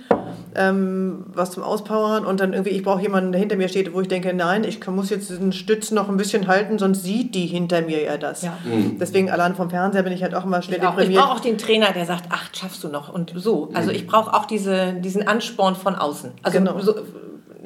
Ähm, 0.54 1.24
was 1.34 1.50
zum 1.50 1.64
Auspowern 1.64 2.24
und 2.24 2.40
dann 2.40 2.52
irgendwie, 2.52 2.70
ich 2.70 2.84
brauche 2.84 3.02
jemanden, 3.02 3.32
der 3.32 3.40
hinter 3.40 3.56
mir 3.56 3.68
steht, 3.68 3.92
wo 3.92 4.00
ich 4.00 4.08
denke, 4.08 4.32
nein, 4.32 4.62
ich 4.62 4.84
muss 4.86 5.10
jetzt 5.10 5.28
diesen 5.28 5.52
Stütz 5.52 5.90
noch 5.90 6.08
ein 6.08 6.16
bisschen 6.16 6.46
halten, 6.46 6.78
sonst 6.78 7.02
sieht 7.02 7.34
die 7.34 7.46
hinter 7.46 7.82
mir 7.82 8.02
ja 8.02 8.16
das. 8.16 8.42
Ja. 8.42 8.56
Mhm. 8.64 8.98
Deswegen 9.00 9.30
allein 9.30 9.56
vom 9.56 9.70
Fernseher 9.70 10.02
bin 10.04 10.12
ich 10.12 10.22
halt 10.22 10.34
auch 10.34 10.44
immer 10.44 10.62
schnell 10.62 10.78
ich 10.78 10.84
deprimiert. 10.84 11.10
Ich 11.10 11.16
brauche 11.16 11.32
auch 11.32 11.40
den 11.40 11.58
Trainer, 11.58 11.92
der 11.92 12.06
sagt, 12.06 12.24
ach, 12.30 12.48
schaffst 12.52 12.84
du 12.84 12.88
noch 12.88 13.12
und 13.12 13.32
so. 13.34 13.70
Also 13.74 13.90
mhm. 13.90 13.96
ich 13.96 14.06
brauche 14.06 14.32
auch 14.32 14.44
diese, 14.44 14.94
diesen 14.94 15.26
Ansporn 15.26 15.74
von 15.74 15.96
außen. 15.96 16.30
Also 16.42 16.58
genau. 16.58 16.78
so, 16.78 16.94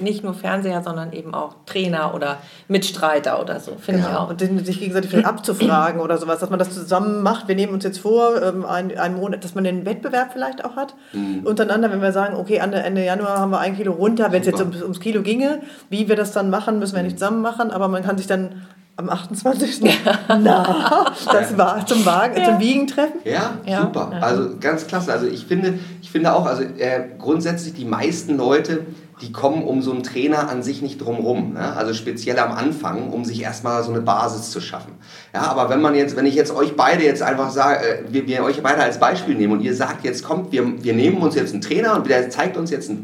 nicht 0.00 0.24
nur 0.24 0.34
Fernseher, 0.34 0.82
sondern 0.82 1.12
eben 1.12 1.34
auch 1.34 1.56
Trainer 1.66 2.14
oder 2.14 2.38
Mitstreiter 2.68 3.40
oder 3.40 3.60
so, 3.60 3.72
finde 3.78 4.02
genau. 4.02 4.12
ich 4.12 4.18
auch. 4.18 4.30
Und 4.30 4.66
sich 4.66 4.80
gegenseitig 4.80 5.10
vielleicht 5.10 5.26
abzufragen 5.26 6.00
oder 6.00 6.18
sowas, 6.18 6.40
dass 6.40 6.50
man 6.50 6.58
das 6.58 6.72
zusammen 6.72 7.22
macht. 7.22 7.48
Wir 7.48 7.54
nehmen 7.54 7.72
uns 7.72 7.84
jetzt 7.84 7.98
vor, 7.98 8.42
ähm, 8.42 8.64
einen, 8.64 8.96
einen 8.98 9.16
Monat, 9.16 9.44
dass 9.44 9.54
man 9.54 9.64
den 9.64 9.84
Wettbewerb 9.84 10.32
vielleicht 10.32 10.64
auch 10.64 10.76
hat. 10.76 10.94
Mhm. 11.12 11.42
Untereinander, 11.44 11.90
wenn 11.90 12.02
wir 12.02 12.12
sagen, 12.12 12.36
okay, 12.36 12.56
Ende 12.56 13.04
Januar 13.04 13.38
haben 13.38 13.50
wir 13.50 13.60
ein 13.60 13.76
Kilo 13.76 13.92
runter, 13.92 14.32
wenn 14.32 14.40
es 14.40 14.46
jetzt 14.46 14.60
ums, 14.60 14.82
ums 14.82 15.00
Kilo 15.00 15.22
ginge, 15.22 15.62
wie 15.90 16.08
wir 16.08 16.16
das 16.16 16.32
dann 16.32 16.50
machen, 16.50 16.78
müssen 16.78 16.96
wir 16.96 17.02
nicht 17.02 17.18
zusammen 17.18 17.42
machen, 17.42 17.70
aber 17.70 17.88
man 17.88 18.02
kann 18.02 18.18
sich 18.18 18.26
dann 18.26 18.62
am 18.96 19.08
28. 19.08 19.80
Na, 20.28 21.12
das 21.32 21.58
war 21.58 21.84
zum 21.86 22.06
Wagen, 22.06 22.40
ja. 22.40 22.44
zum 22.44 22.60
Wiegen 22.60 22.86
treffen. 22.86 23.20
Ja, 23.24 23.58
ja, 23.66 23.82
super. 23.82 24.12
Also 24.20 24.50
ganz 24.60 24.86
klasse. 24.86 25.12
Also 25.12 25.26
ich 25.26 25.46
finde, 25.46 25.78
ich 26.00 26.10
finde 26.10 26.32
auch, 26.34 26.46
also 26.46 26.62
äh, 26.62 27.08
grundsätzlich 27.18 27.74
die 27.74 27.84
meisten 27.84 28.36
Leute, 28.36 28.86
die 29.20 29.32
kommen 29.32 29.62
um 29.62 29.82
so 29.82 29.92
einen 29.92 30.02
Trainer 30.02 30.48
an 30.48 30.62
sich 30.62 30.82
nicht 30.82 31.00
drumrum. 31.00 31.54
Ne? 31.54 31.76
Also 31.76 31.94
speziell 31.94 32.38
am 32.38 32.52
Anfang, 32.52 33.10
um 33.10 33.24
sich 33.24 33.42
erstmal 33.42 33.82
so 33.82 33.90
eine 33.90 34.00
Basis 34.00 34.50
zu 34.50 34.60
schaffen. 34.60 34.92
Ja, 35.34 35.50
aber 35.50 35.68
wenn 35.68 35.82
man 35.82 35.96
jetzt, 35.96 36.14
wenn 36.14 36.26
ich 36.26 36.36
jetzt 36.36 36.54
euch 36.54 36.76
beide 36.76 37.02
jetzt 37.02 37.20
einfach 37.20 37.50
sage, 37.50 37.84
äh, 37.84 38.04
wir, 38.08 38.28
wir 38.28 38.44
euch 38.44 38.62
beide 38.62 38.80
als 38.80 39.00
Beispiel 39.00 39.34
nehmen 39.34 39.54
und 39.54 39.62
ihr 39.62 39.74
sagt 39.74 40.04
jetzt, 40.04 40.22
kommt, 40.22 40.52
wir, 40.52 40.84
wir 40.84 40.92
nehmen 40.94 41.16
uns 41.16 41.34
jetzt 41.34 41.52
einen 41.52 41.60
Trainer 41.60 41.96
und 41.96 42.08
der 42.08 42.30
zeigt 42.30 42.56
uns 42.56 42.70
jetzt 42.70 42.88
äh, 42.88 42.94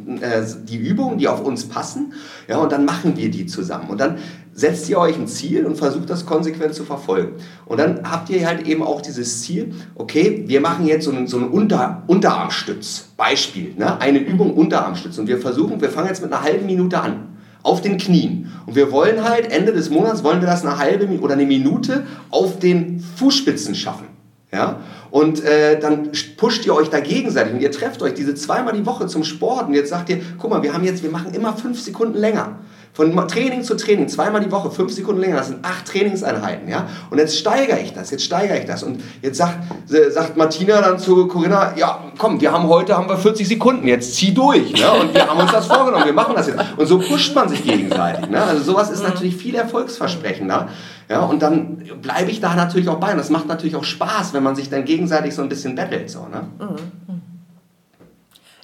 die 0.62 0.76
Übungen, 0.76 1.18
die 1.18 1.26
auf 1.26 1.44
uns 1.44 1.68
passen, 1.68 2.12
ja, 2.46 2.58
und 2.58 2.70
dann 2.70 2.84
machen 2.84 3.16
wir 3.16 3.32
die 3.32 3.46
zusammen. 3.46 3.90
Und 3.90 4.00
dann 4.00 4.18
setzt 4.52 4.88
ihr 4.88 4.98
euch 4.98 5.16
ein 5.16 5.26
Ziel 5.26 5.66
und 5.66 5.76
versucht 5.76 6.08
das 6.08 6.24
konsequent 6.24 6.74
zu 6.74 6.84
verfolgen. 6.84 7.32
Und 7.66 7.80
dann 7.80 8.08
habt 8.08 8.30
ihr 8.30 8.46
halt 8.46 8.64
eben 8.64 8.84
auch 8.84 9.00
dieses 9.00 9.42
Ziel, 9.42 9.74
okay, 9.96 10.44
wir 10.46 10.60
machen 10.60 10.86
jetzt 10.86 11.06
so 11.06 11.10
einen, 11.10 11.26
so 11.26 11.36
einen 11.36 11.48
Unter, 11.48 12.04
Unterarmstütz. 12.06 13.08
Beispiel, 13.16 13.74
ne? 13.76 14.00
eine 14.00 14.20
Übung 14.20 14.54
Unterarmstütz. 14.54 15.18
Und 15.18 15.26
wir 15.26 15.38
versuchen, 15.38 15.80
wir 15.80 15.90
fangen 15.90 16.08
jetzt 16.08 16.22
mit 16.22 16.32
einer 16.32 16.42
halben 16.42 16.66
Minute 16.66 17.00
an. 17.00 17.29
Auf 17.62 17.80
den 17.80 17.98
Knien. 17.98 18.52
Und 18.66 18.74
wir 18.74 18.90
wollen 18.92 19.24
halt 19.24 19.52
Ende 19.52 19.72
des 19.72 19.90
Monats, 19.90 20.24
wollen 20.24 20.40
wir 20.40 20.48
das 20.48 20.64
eine 20.64 20.78
halbe 20.78 21.06
oder 21.20 21.34
eine 21.34 21.46
Minute 21.46 22.06
auf 22.30 22.58
den 22.58 23.00
Fußspitzen 23.16 23.74
schaffen. 23.74 24.06
Ja? 24.52 24.80
Und 25.10 25.44
äh, 25.44 25.78
dann 25.78 26.10
pusht 26.36 26.66
ihr 26.66 26.74
euch 26.74 26.88
da 26.88 27.00
gegenseitig 27.00 27.52
und 27.52 27.60
ihr 27.60 27.70
trefft 27.70 28.02
euch 28.02 28.14
diese 28.14 28.34
zweimal 28.34 28.74
die 28.74 28.86
Woche 28.86 29.06
zum 29.06 29.24
Sport 29.24 29.68
und 29.68 29.74
jetzt 29.74 29.90
sagt 29.90 30.08
ihr, 30.08 30.20
guck 30.38 30.50
mal, 30.50 30.62
wir 30.62 30.72
haben 30.72 30.84
jetzt, 30.84 31.02
wir 31.02 31.10
machen 31.10 31.34
immer 31.34 31.56
fünf 31.56 31.80
Sekunden 31.80 32.18
länger. 32.18 32.58
Von 32.92 33.16
Training 33.28 33.62
zu 33.62 33.76
Training, 33.76 34.08
zweimal 34.08 34.42
die 34.42 34.50
Woche, 34.50 34.70
fünf 34.70 34.92
Sekunden 34.92 35.20
länger, 35.20 35.36
das 35.36 35.48
sind 35.48 35.64
acht 35.64 35.86
Trainingseinheiten. 35.86 36.68
Ja? 36.68 36.88
Und 37.10 37.18
jetzt 37.18 37.38
steigere 37.38 37.78
ich 37.78 37.92
das, 37.92 38.10
jetzt 38.10 38.24
steigere 38.24 38.58
ich 38.58 38.64
das. 38.64 38.82
Und 38.82 39.00
jetzt 39.22 39.38
sagt, 39.38 39.58
sagt 39.86 40.36
Martina 40.36 40.80
dann 40.80 40.98
zu 40.98 41.28
Corinna, 41.28 41.72
ja, 41.76 42.00
komm, 42.18 42.40
wir 42.40 42.52
haben 42.52 42.68
heute 42.68 42.96
haben 42.96 43.08
wir 43.08 43.16
40 43.16 43.46
Sekunden, 43.46 43.86
jetzt 43.86 44.16
zieh 44.16 44.34
durch. 44.34 44.72
Ne? 44.72 44.90
Und 45.00 45.14
wir 45.14 45.24
haben 45.24 45.38
uns 45.38 45.52
das 45.52 45.66
vorgenommen, 45.66 46.04
wir 46.04 46.12
machen 46.12 46.34
das 46.34 46.48
jetzt. 46.48 46.58
Und 46.76 46.86
so 46.86 46.98
pusht 46.98 47.34
man 47.34 47.48
sich 47.48 47.62
gegenseitig. 47.62 48.28
Ne? 48.28 48.42
Also 48.42 48.64
sowas 48.64 48.90
ist 48.90 49.04
natürlich 49.04 49.36
viel 49.36 49.54
erfolgsversprechender. 49.54 50.68
Ja, 51.08 51.20
und 51.22 51.42
dann 51.42 51.82
bleibe 52.02 52.30
ich 52.30 52.40
da 52.40 52.54
natürlich 52.54 52.88
auch 52.88 52.98
bei. 52.98 53.12
Und 53.12 53.18
das 53.18 53.30
macht 53.30 53.46
natürlich 53.46 53.76
auch 53.76 53.84
Spaß, 53.84 54.32
wenn 54.32 54.42
man 54.42 54.56
sich 54.56 54.68
dann 54.68 54.84
gegenseitig 54.84 55.34
so 55.34 55.42
ein 55.42 55.48
bisschen 55.48 55.74
battelt. 55.74 56.10
So, 56.10 56.26
ne? 56.28 56.48
Mhm. 56.58 57.22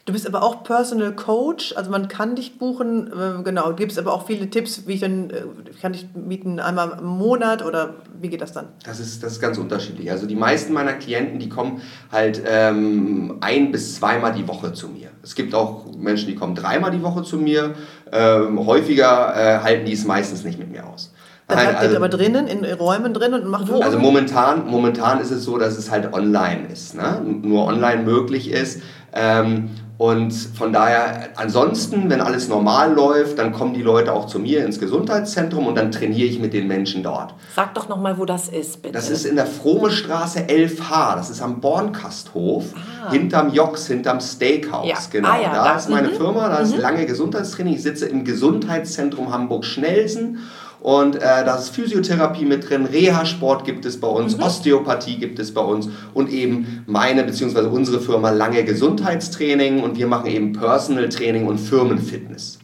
Du 0.06 0.12
bist 0.12 0.24
aber 0.24 0.44
auch 0.44 0.62
Personal 0.62 1.12
Coach, 1.16 1.74
also 1.76 1.90
man 1.90 2.06
kann 2.06 2.36
dich 2.36 2.60
buchen, 2.60 3.08
äh, 3.08 3.42
genau, 3.42 3.70
du 3.70 3.74
gibst 3.74 3.98
aber 3.98 4.14
auch 4.14 4.24
viele 4.24 4.48
Tipps, 4.48 4.86
wie 4.86 4.92
ich 4.92 5.00
dann, 5.00 5.30
äh, 5.30 5.42
kann 5.82 5.94
ich 5.94 6.06
mieten 6.14 6.60
einmal 6.60 6.98
im 7.00 7.06
Monat 7.06 7.64
oder 7.66 7.94
wie 8.20 8.28
geht 8.28 8.40
das 8.40 8.52
dann? 8.52 8.68
Das 8.84 9.00
ist, 9.00 9.24
das 9.24 9.32
ist 9.32 9.40
ganz 9.40 9.58
unterschiedlich. 9.58 10.08
Also 10.12 10.26
die 10.26 10.36
meisten 10.36 10.72
meiner 10.72 10.92
Klienten, 10.92 11.40
die 11.40 11.48
kommen 11.48 11.82
halt 12.12 12.40
ähm, 12.46 13.38
ein 13.40 13.72
bis 13.72 13.96
zweimal 13.96 14.32
die 14.32 14.46
Woche 14.46 14.72
zu 14.72 14.86
mir. 14.86 15.08
Es 15.24 15.34
gibt 15.34 15.56
auch 15.56 15.86
Menschen, 15.96 16.28
die 16.28 16.36
kommen 16.36 16.54
dreimal 16.54 16.92
die 16.92 17.02
Woche 17.02 17.24
zu 17.24 17.36
mir. 17.38 17.74
Ähm, 18.12 18.64
häufiger 18.64 19.34
äh, 19.34 19.58
halten 19.58 19.86
die 19.86 19.92
es 19.94 20.04
meistens 20.04 20.44
nicht 20.44 20.56
mit 20.56 20.70
mir 20.70 20.86
aus. 20.86 21.12
Dann 21.48 21.58
bleibt 21.58 21.78
also, 21.78 21.96
aber 21.96 22.08
drinnen, 22.08 22.48
in 22.48 22.64
Räumen 22.64 23.14
drin 23.14 23.32
und 23.32 23.46
macht 23.46 23.68
wo? 23.68 23.80
Also 23.80 23.98
momentan, 23.98 24.66
momentan 24.66 25.20
ist 25.20 25.30
es 25.30 25.44
so, 25.44 25.58
dass 25.58 25.78
es 25.78 25.92
halt 25.92 26.12
online 26.12 26.66
ist. 26.72 26.96
Ne? 26.96 27.22
Nur 27.42 27.66
online 27.66 28.02
möglich 28.02 28.50
ist. 28.50 28.82
Ähm, 29.16 29.70
und 29.98 30.32
von 30.32 30.74
daher, 30.74 31.30
ansonsten, 31.36 32.10
wenn 32.10 32.20
alles 32.20 32.48
normal 32.48 32.92
läuft, 32.92 33.38
dann 33.38 33.52
kommen 33.52 33.72
die 33.72 33.80
Leute 33.80 34.12
auch 34.12 34.26
zu 34.26 34.38
mir 34.38 34.62
ins 34.62 34.78
Gesundheitszentrum 34.78 35.66
und 35.66 35.74
dann 35.74 35.90
trainiere 35.90 36.28
ich 36.28 36.38
mit 36.38 36.52
den 36.52 36.66
Menschen 36.68 37.02
dort. 37.02 37.32
Sag 37.54 37.72
doch 37.74 37.88
nochmal, 37.88 38.18
wo 38.18 38.26
das 38.26 38.48
ist, 38.48 38.82
bitte. 38.82 38.92
Das 38.92 39.08
ist 39.08 39.24
in 39.24 39.36
der 39.36 39.46
Frome 39.46 39.90
Straße 39.90 40.40
11H. 40.40 41.16
Das 41.16 41.30
ist 41.30 41.40
am 41.40 41.62
Bornkasthof, 41.62 42.64
ah. 42.74 43.10
hinterm 43.10 43.54
Jox, 43.54 43.86
hinterm 43.86 44.20
Steakhouse. 44.20 44.86
Ja. 44.86 44.98
Genau. 45.10 45.28
Ah, 45.30 45.40
ja, 45.40 45.50
da, 45.50 45.64
da 45.64 45.76
ist 45.76 45.88
meine 45.88 46.08
mhm. 46.08 46.14
Firma, 46.16 46.50
da 46.50 46.58
ist 46.58 46.74
mhm. 46.74 46.82
lange 46.82 47.06
Gesundheitstraining. 47.06 47.74
Ich 47.74 47.82
sitze 47.82 48.04
im 48.04 48.24
Gesundheitszentrum 48.24 49.32
Hamburg-Schnelsen 49.32 50.40
und 50.80 51.16
äh, 51.16 51.20
da 51.20 51.56
ist 51.56 51.70
Physiotherapie 51.70 52.44
mit 52.44 52.68
drin, 52.68 52.86
Reha-Sport 52.86 53.64
gibt 53.64 53.84
es 53.84 54.00
bei 54.00 54.08
uns, 54.08 54.36
mhm. 54.36 54.42
Osteopathie 54.44 55.16
gibt 55.16 55.38
es 55.38 55.52
bei 55.52 55.60
uns 55.60 55.88
und 56.14 56.30
eben 56.30 56.84
meine 56.86 57.24
bzw. 57.24 57.66
unsere 57.66 58.00
Firma 58.00 58.30
lange 58.30 58.64
Gesundheitstraining 58.64 59.82
und 59.82 59.96
wir 59.96 60.06
machen 60.06 60.26
eben 60.26 60.52
Personal 60.52 61.08
Training 61.08 61.46
und 61.46 61.58
Firmenfitness. 61.58 62.58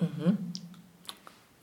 Mhm. 0.00 0.43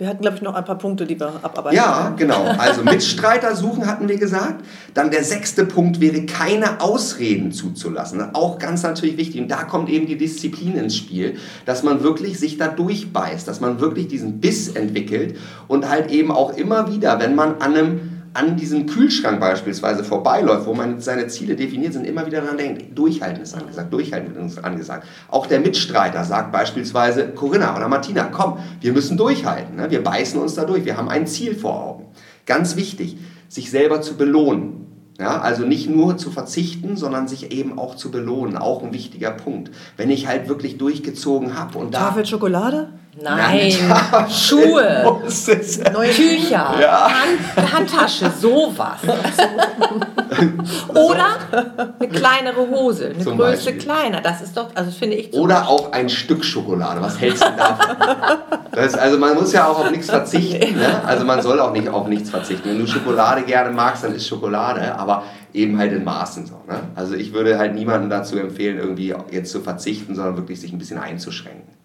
Wir 0.01 0.07
hatten, 0.07 0.23
glaube 0.23 0.37
ich, 0.37 0.41
noch 0.41 0.55
ein 0.55 0.65
paar 0.65 0.79
Punkte, 0.79 1.05
die 1.05 1.19
wir 1.19 1.27
abarbeiten. 1.43 1.77
Ja, 1.77 2.11
genau. 2.17 2.47
Also 2.57 2.81
Mitstreiter 2.81 3.55
suchen 3.55 3.85
hatten 3.85 4.09
wir 4.09 4.17
gesagt. 4.17 4.65
Dann 4.95 5.11
der 5.11 5.23
sechste 5.23 5.63
Punkt 5.63 6.01
wäre, 6.01 6.25
keine 6.25 6.81
Ausreden 6.81 7.51
zuzulassen. 7.51 8.33
Auch 8.33 8.57
ganz 8.57 8.81
natürlich 8.81 9.17
wichtig. 9.17 9.41
Und 9.41 9.49
da 9.49 9.63
kommt 9.63 9.89
eben 9.89 10.07
die 10.07 10.17
Disziplin 10.17 10.75
ins 10.75 10.95
Spiel, 10.95 11.35
dass 11.67 11.83
man 11.83 12.01
wirklich 12.01 12.39
sich 12.39 12.57
da 12.57 12.67
durchbeißt, 12.67 13.47
dass 13.47 13.61
man 13.61 13.79
wirklich 13.79 14.07
diesen 14.07 14.39
Biss 14.39 14.69
entwickelt 14.69 15.37
und 15.67 15.87
halt 15.87 16.09
eben 16.09 16.31
auch 16.31 16.57
immer 16.57 16.91
wieder, 16.91 17.19
wenn 17.19 17.35
man 17.35 17.61
an 17.61 17.75
einem 17.75 18.10
an 18.33 18.55
diesem 18.55 18.85
Kühlschrank 18.85 19.39
beispielsweise 19.39 20.03
vorbeiläuft, 20.03 20.65
wo 20.65 20.73
man 20.73 21.01
seine 21.01 21.27
Ziele 21.27 21.55
definiert 21.55 21.93
sind, 21.93 22.05
immer 22.05 22.25
wieder 22.25 22.41
daran 22.41 22.57
denkt, 22.57 22.97
durchhalten 22.97 23.43
ist 23.43 23.53
angesagt, 23.53 23.91
durchhalten 23.91 24.45
ist 24.45 24.63
angesagt. 24.63 25.05
Auch 25.29 25.47
der 25.47 25.59
Mitstreiter 25.59 26.23
sagt 26.23 26.51
beispielsweise, 26.51 27.29
Corinna 27.29 27.75
oder 27.75 27.89
Martina, 27.89 28.29
komm, 28.31 28.57
wir 28.79 28.93
müssen 28.93 29.17
durchhalten, 29.17 29.75
ne? 29.75 29.91
wir 29.91 30.03
beißen 30.03 30.39
uns 30.39 30.55
da 30.55 30.63
durch, 30.63 30.85
wir 30.85 30.95
haben 30.95 31.09
ein 31.09 31.27
Ziel 31.27 31.55
vor 31.55 31.83
Augen. 31.83 32.05
Ganz 32.45 32.77
wichtig, 32.77 33.17
sich 33.49 33.69
selber 33.69 34.01
zu 34.01 34.15
belohnen. 34.15 34.80
Ja, 35.21 35.39
also 35.39 35.65
nicht 35.65 35.87
nur 35.87 36.17
zu 36.17 36.31
verzichten, 36.31 36.97
sondern 36.97 37.27
sich 37.27 37.51
eben 37.51 37.77
auch 37.77 37.95
zu 37.95 38.09
belohnen. 38.09 38.57
Auch 38.57 38.81
ein 38.81 38.91
wichtiger 38.91 39.29
Punkt. 39.29 39.69
Wenn 39.95 40.09
ich 40.09 40.25
halt 40.25 40.49
wirklich 40.49 40.79
durchgezogen 40.79 41.55
habe 41.55 41.77
und 41.77 41.93
da. 41.93 41.99
Tafel 41.99 42.25
Schokolade? 42.25 42.89
Nein, 43.21 43.71
Nein 43.87 44.29
Schuhe, 44.31 45.21
neue 45.93 46.11
Tücher, 46.11 46.73
ja. 46.81 47.11
Hand, 47.11 47.73
Handtasche, 47.73 48.31
sowas. 48.31 48.99
Oder 51.09 51.93
eine 51.99 52.09
kleinere 52.09 52.67
Hose, 52.69 53.07
eine 53.07 53.19
Zum 53.19 53.37
Größe 53.37 53.71
Beispiel. 53.71 53.77
kleiner. 53.77 54.21
Das 54.21 54.41
ist 54.41 54.55
doch, 54.55 54.69
also 54.75 54.91
finde 54.91 55.17
ich. 55.17 55.33
Oder 55.33 55.67
auch 55.67 55.91
ein 55.91 56.09
Stück 56.09 56.43
Schokolade. 56.43 57.01
Was 57.01 57.19
hältst 57.19 57.43
du 57.43 57.49
davon? 57.57 57.95
das, 58.71 58.95
also 58.95 59.17
man 59.17 59.35
muss 59.35 59.53
ja 59.53 59.67
auch 59.67 59.79
auf 59.79 59.91
nichts 59.91 60.09
verzichten. 60.09 60.77
Ne? 60.77 61.03
Also 61.05 61.25
man 61.25 61.41
soll 61.41 61.59
auch 61.59 61.71
nicht 61.71 61.89
auf 61.89 62.07
nichts 62.07 62.29
verzichten. 62.29 62.69
Wenn 62.69 62.79
du 62.79 62.87
Schokolade 62.87 63.43
gerne 63.43 63.71
magst, 63.71 64.03
dann 64.03 64.13
ist 64.15 64.27
Schokolade, 64.27 64.95
aber 64.95 65.23
eben 65.53 65.77
halt 65.77 65.91
in 65.91 66.03
Maßen 66.03 66.45
so. 66.45 66.61
Ne? 66.67 66.79
Also 66.95 67.15
ich 67.15 67.33
würde 67.33 67.57
halt 67.57 67.75
niemandem 67.75 68.09
dazu 68.09 68.37
empfehlen, 68.37 68.77
irgendwie 68.77 69.13
jetzt 69.31 69.51
zu 69.51 69.61
verzichten, 69.61 70.15
sondern 70.15 70.37
wirklich 70.37 70.61
sich 70.61 70.71
ein 70.71 70.77
bisschen 70.77 70.97
einzuschränken. 70.97 71.81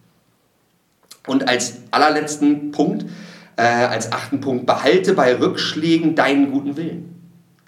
Und 1.26 1.48
als 1.48 1.78
allerletzten 1.90 2.70
Punkt, 2.70 3.04
äh, 3.56 3.62
als 3.62 4.12
achten 4.12 4.40
Punkt, 4.40 4.66
behalte 4.66 5.14
bei 5.14 5.34
Rückschlägen 5.34 6.14
deinen 6.14 6.52
guten 6.52 6.76
Willen. 6.76 7.15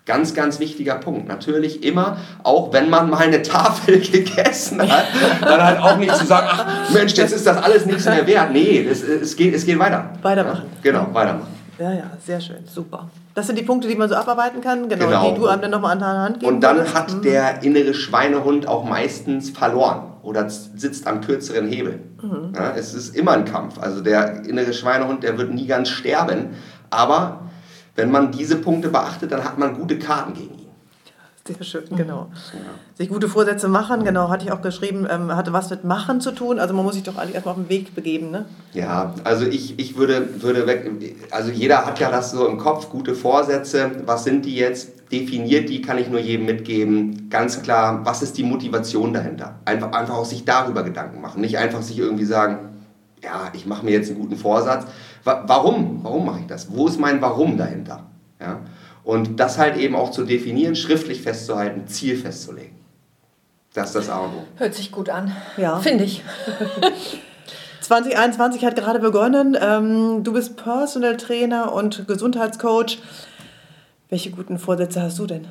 Ganz, 0.09 0.33
ganz 0.33 0.59
wichtiger 0.59 0.95
Punkt. 0.95 1.29
Natürlich 1.29 1.85
immer, 1.85 2.17
auch 2.43 2.73
wenn 2.73 2.89
man 2.89 3.11
mal 3.11 3.19
eine 3.19 3.43
Tafel 3.43 4.01
gegessen 4.13 4.81
hat, 4.81 5.05
dann 5.43 5.63
halt 5.63 5.81
auch 5.81 5.99
nicht 5.99 6.17
zu 6.17 6.25
sagen, 6.25 6.47
ach 6.51 6.91
Mensch, 6.95 7.13
jetzt 7.13 7.33
ist 7.33 7.47
das 7.47 7.59
alles 7.59 7.85
nichts 7.85 8.07
mehr 8.07 8.27
wert. 8.27 8.51
Nee, 8.51 8.89
es, 8.91 9.03
es, 9.03 9.37
geht, 9.37 9.55
es 9.55 9.67
geht 9.67 9.79
weiter. 9.79 10.09
Weitermachen. 10.23 10.63
Ja, 10.83 10.91
genau, 10.91 11.09
weitermachen. 11.13 11.49
Ja, 11.79 11.93
ja, 11.93 12.11
sehr 12.25 12.41
schön. 12.41 12.67
Super. 12.67 13.11
Das 13.35 13.47
sind 13.47 13.59
die 13.59 13.65
Punkte, 13.65 13.87
die 13.87 13.97
man 13.97 14.09
so 14.09 14.15
abarbeiten 14.15 14.63
kann, 14.63 14.89
genau, 14.89 15.05
genau. 15.05 15.31
die 15.31 15.39
du 15.39 15.47
einem 15.47 15.61
dann 15.61 15.71
nochmal 15.73 15.93
an 15.93 15.99
der 15.99 16.09
Hand 16.09 16.41
gibst. 16.41 16.49
Und 16.49 16.63
dann 16.63 16.95
hat 16.95 17.13
mhm. 17.13 17.23
der 17.23 17.63
innere 17.63 17.93
Schweinehund 17.93 18.67
auch 18.67 18.85
meistens 18.85 19.51
verloren 19.51 20.15
oder 20.23 20.49
sitzt 20.49 21.07
am 21.07 21.21
kürzeren 21.21 21.69
Hebel. 21.69 22.01
Mhm. 22.23 22.55
Ja, 22.57 22.73
es 22.75 22.95
ist 22.95 23.15
immer 23.15 23.33
ein 23.33 23.45
Kampf. 23.45 23.79
Also 23.79 24.01
der 24.01 24.47
innere 24.47 24.73
Schweinehund, 24.73 25.23
der 25.23 25.37
wird 25.37 25.53
nie 25.53 25.67
ganz 25.67 25.91
sterben. 25.91 26.55
Aber 26.89 27.48
wenn 27.99 28.13
man 28.13 28.31
diese 28.31 28.57
Punkte 28.57 28.89
beachtet, 28.89 29.33
dann 29.33 29.45
hat 29.45 29.59
man 29.59 29.75
gute 29.75 29.99
Karten 29.99 30.33
gegen 30.33 30.55
ihn. 30.55 30.69
Sehr 31.45 31.65
schön, 31.65 31.85
genau. 31.97 32.31
Ja. 32.53 32.61
Sich 32.95 33.09
gute 33.09 33.27
Vorsätze 33.27 33.69
machen, 33.69 34.05
genau, 34.05 34.29
hatte 34.29 34.45
ich 34.45 34.53
auch 34.53 34.61
geschrieben, 34.61 35.07
ähm, 35.11 35.35
hatte 35.35 35.53
was 35.53 35.71
mit 35.71 35.83
Machen 35.83 36.21
zu 36.21 36.33
tun. 36.33 36.61
Also 36.61 36.75
man 36.75 36.85
muss 36.85 36.95
sich 36.95 37.03
doch 37.03 37.17
eigentlich 37.17 37.35
erstmal 37.35 37.55
auf 37.55 37.61
den 37.61 37.71
Weg 37.71 37.95
begeben, 37.95 38.31
ne? 38.31 38.45
Ja, 38.75 39.15
also 39.25 39.47
ich, 39.47 39.79
ich 39.79 39.97
würde, 39.97 40.43
würde 40.43 40.67
weg, 40.67 40.89
also 41.31 41.51
jeder 41.51 41.87
hat 41.87 41.99
ja 41.99 42.11
das 42.11 42.31
so 42.31 42.47
im 42.47 42.59
Kopf, 42.59 42.91
gute 42.91 43.15
Vorsätze, 43.15 43.91
was 44.05 44.25
sind 44.25 44.45
die 44.45 44.55
jetzt? 44.55 44.93
Definiert 45.11 45.71
die, 45.71 45.81
kann 45.81 45.97
ich 45.97 46.11
nur 46.11 46.21
jedem 46.21 46.45
mitgeben. 46.47 47.31
Ganz 47.31 47.63
klar, 47.63 48.05
was 48.05 48.23
ist 48.23 48.37
die 48.37 48.45
Motivation 48.45 49.15
dahinter? 49.15 49.59
Einfach, 49.65 49.93
einfach 49.93 50.17
auch 50.17 50.27
sich 50.27 50.45
darüber 50.45 50.83
Gedanken 50.83 51.23
machen. 51.23 51.41
Nicht 51.41 51.57
einfach 51.57 51.81
sich 51.81 51.99
irgendwie 51.99 52.27
sagen, 52.27 52.69
ja, 53.23 53.51
ich 53.55 53.67
mache 53.67 53.85
mir 53.85 53.93
jetzt 53.93 54.11
einen 54.11 54.21
guten 54.21 54.37
Vorsatz. 54.37 54.87
Warum? 55.25 56.01
Warum 56.03 56.27
mache 56.27 56.41
ich 56.41 56.47
das? 56.47 56.75
Wo 56.75 56.87
ist 56.87 56.99
mein 56.99 57.21
Warum 57.21 57.57
dahinter? 57.57 58.07
Ja? 58.41 58.61
Und 59.05 59.41
das 59.41 59.59
halt 59.59 59.77
eben 59.77 59.97
auch 59.97 60.11
zu 60.11 60.25
definieren, 60.25 60.77
schriftlich 60.77 61.23
festzuhalten, 61.23 61.87
Ziel 61.87 62.17
festzulegen. 62.17 62.77
Das 63.75 63.89
ist 63.89 63.95
das 63.95 64.11
A 64.11 64.19
und 64.21 64.31
O. 64.31 64.43
Hört 64.57 64.75
sich 64.75 64.91
gut 64.91 65.09
an. 65.09 65.35
Ja. 65.57 65.79
Finde 65.79 66.05
ich. 66.05 66.23
2021 67.81 68.65
hat 68.65 68.77
gerade 68.77 68.99
begonnen. 68.99 69.57
Ähm, 69.61 70.25
du 70.25 70.33
bist 70.33 70.57
Personal 70.57 71.17
Trainer 71.17 71.73
und 71.73 72.07
Gesundheitscoach. 72.07 72.99
Welche 74.11 74.31
guten 74.31 74.59
Vorsätze 74.59 75.03
hast 75.03 75.19
du 75.19 75.27
denn 75.27 75.47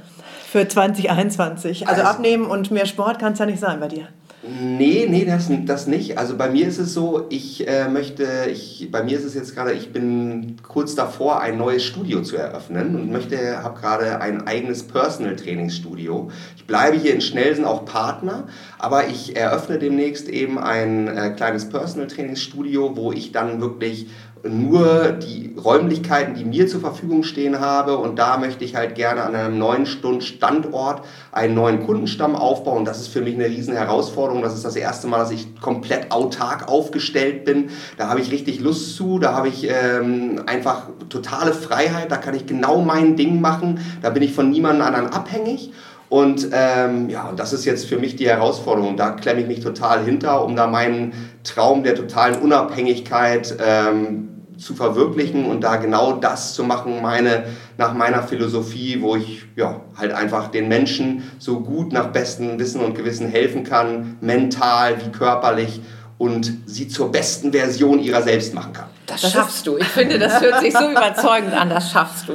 für 0.52 0.68
2021? 0.68 1.88
Also, 1.88 2.02
also 2.02 2.10
abnehmen 2.10 2.46
und 2.46 2.70
mehr 2.70 2.86
Sport 2.86 3.20
kann 3.20 3.34
es 3.34 3.40
ja 3.40 3.46
nicht 3.46 3.60
sein 3.60 3.80
bei 3.80 3.88
dir. 3.88 4.08
Nee, 4.43 5.08
nee, 5.10 5.26
das, 5.26 5.50
das 5.65 5.88
nicht. 5.88 6.19
Also 6.19 6.38
bei 6.38 6.50
mir 6.50 6.67
ist 6.67 6.78
es 6.78 6.93
so, 6.93 7.26
ich 7.30 7.67
äh, 7.67 7.89
möchte, 7.89 8.47
ich, 8.52 8.88
bei 8.91 9.02
mir 9.02 9.17
ist 9.17 9.26
es 9.26 9.34
jetzt 9.34 9.56
gerade, 9.56 9.73
ich 9.73 9.91
bin 9.91 10.58
kurz 10.62 10.93
davor, 10.93 11.41
ein 11.41 11.58
neues 11.58 11.84
Studio 11.84 12.21
zu 12.21 12.38
eröffnen 12.38 12.95
und 12.95 13.12
möchte, 13.12 13.63
habe 13.63 13.80
gerade 13.80 14.21
ein 14.21 14.45
eigenes 14.45 14.84
Personal 14.84 15.36
Trainingsstudio. 15.36 16.30
Ich 16.56 16.67
bleibe 16.67 16.97
hier 16.97 17.15
in 17.15 17.21
Schnelsen 17.21 17.65
auch 17.65 17.86
Partner, 17.86 18.47
aber 18.78 19.08
ich 19.08 19.36
eröffne 19.36 19.80
demnächst 19.80 20.30
eben 20.30 20.60
ein 20.60 21.08
äh, 21.08 21.32
kleines 21.36 21.67
Personal 21.67 22.08
Trainingsstudio, 22.08 22.95
wo 22.95 23.12
ich 23.12 23.32
dann 23.32 23.60
wirklich 23.60 24.08
nur 24.43 25.12
die 25.12 25.56
Räumlichkeiten, 25.58 26.36
die 26.36 26.45
mir 26.45 26.67
zur 26.67 26.82
Verfügung 26.82 27.23
stehen 27.23 27.60
habe. 27.60 27.97
Und 27.97 28.17
da 28.19 28.38
möchte 28.38 28.63
ich 28.63 28.76
halt 28.76 28.95
gerne 28.95 29.23
an 29.23 29.36
einem 29.36 29.58
neuen 29.58 29.86
Standort 29.86 31.04
einen 31.32 31.56
neuen 31.56 31.86
Kundenstamm 31.86 32.36
aufbauen. 32.36 32.86
Das 32.86 33.00
ist 33.00 33.08
für 33.08 33.21
mich 33.21 33.36
eine 33.36 33.45
riesen 33.45 33.73
Herausforderung. 33.73 34.41
Das 34.41 34.54
ist 34.54 34.65
das 34.65 34.76
erste 34.76 35.08
Mal, 35.08 35.19
dass 35.19 35.32
ich 35.32 35.60
komplett 35.60 36.12
autark 36.12 36.67
aufgestellt 36.67 37.45
bin. 37.45 37.69
Da 37.97 38.10
habe 38.10 38.21
ich 38.21 38.32
richtig 38.32 38.60
Lust 38.60 38.95
zu. 38.95 39.19
Da 39.19 39.34
habe 39.34 39.47
ich 39.47 39.67
ähm, 39.69 40.43
einfach 40.45 40.89
totale 41.10 41.54
Freiheit. 41.54 42.12
Da 42.12 42.17
kann 42.17 42.36
ich 42.36 42.45
genau 42.45 42.82
mein 42.82 43.15
Ding 43.15 43.41
machen. 43.41 43.80
Da 44.02 44.10
bin 44.10 44.23
ich 44.23 44.34
von 44.34 44.50
niemandem 44.50 44.86
anderen 44.86 45.08
abhängig. 45.08 45.71
Und 46.10 46.50
ähm, 46.54 47.10
ja, 47.10 47.34
das 47.36 47.52
ist 47.52 47.65
jetzt 47.65 47.86
für 47.86 47.98
mich 47.98 48.15
die 48.15 48.28
Herausforderung. 48.28 48.96
Da 48.96 49.12
klemme 49.12 49.41
ich 49.41 49.48
mich 49.48 49.60
total 49.60 50.04
hinter, 50.06 50.43
um 50.43 50.56
da 50.56 50.67
meinen 50.67 51.13
Traum 51.43 51.84
der 51.84 51.96
totalen 51.96 52.41
Unabhängigkeit 52.41 53.58
ähm, 53.65 54.30
zu 54.58 54.74
verwirklichen 54.74 55.46
und 55.46 55.62
da 55.62 55.76
genau 55.76 56.13
das 56.13 56.54
zu 56.54 56.63
machen, 56.63 57.02
meine, 57.02 57.43
nach 57.78 57.93
meiner 57.93 58.24
Philosophie, 58.24 59.02
wo 59.02 59.15
ich 59.15 59.46
ja, 59.56 59.82
halt 59.96 60.13
einfach 60.13 60.48
den 60.48 60.67
Menschen 60.67 61.24
so 61.38 61.60
gut 61.60 61.93
nach 61.93 62.08
bestem 62.08 62.58
Wissen 62.58 62.82
und 62.82 62.96
Gewissen 62.96 63.28
helfen 63.28 63.63
kann, 63.63 64.17
mental 64.22 64.96
wie 65.06 65.12
körperlich 65.12 65.82
und 66.17 66.52
sie 66.65 66.88
zur 66.88 67.12
besten 67.12 67.52
Version 67.52 68.00
ihrer 68.00 68.24
selbst 68.24 68.54
machen 68.54 68.74
kann. 68.74 68.97
Das, 69.08 69.22
das 69.22 69.32
schaffst 69.32 69.65
du. 69.65 69.78
Ich 69.78 69.88
finde, 69.88 70.20
das 70.20 70.41
hört 70.41 70.60
sich 70.60 70.74
so 70.74 70.89
überzeugend 70.91 71.54
an, 71.54 71.70
das 71.70 71.91
schaffst 71.91 72.28
du. 72.28 72.34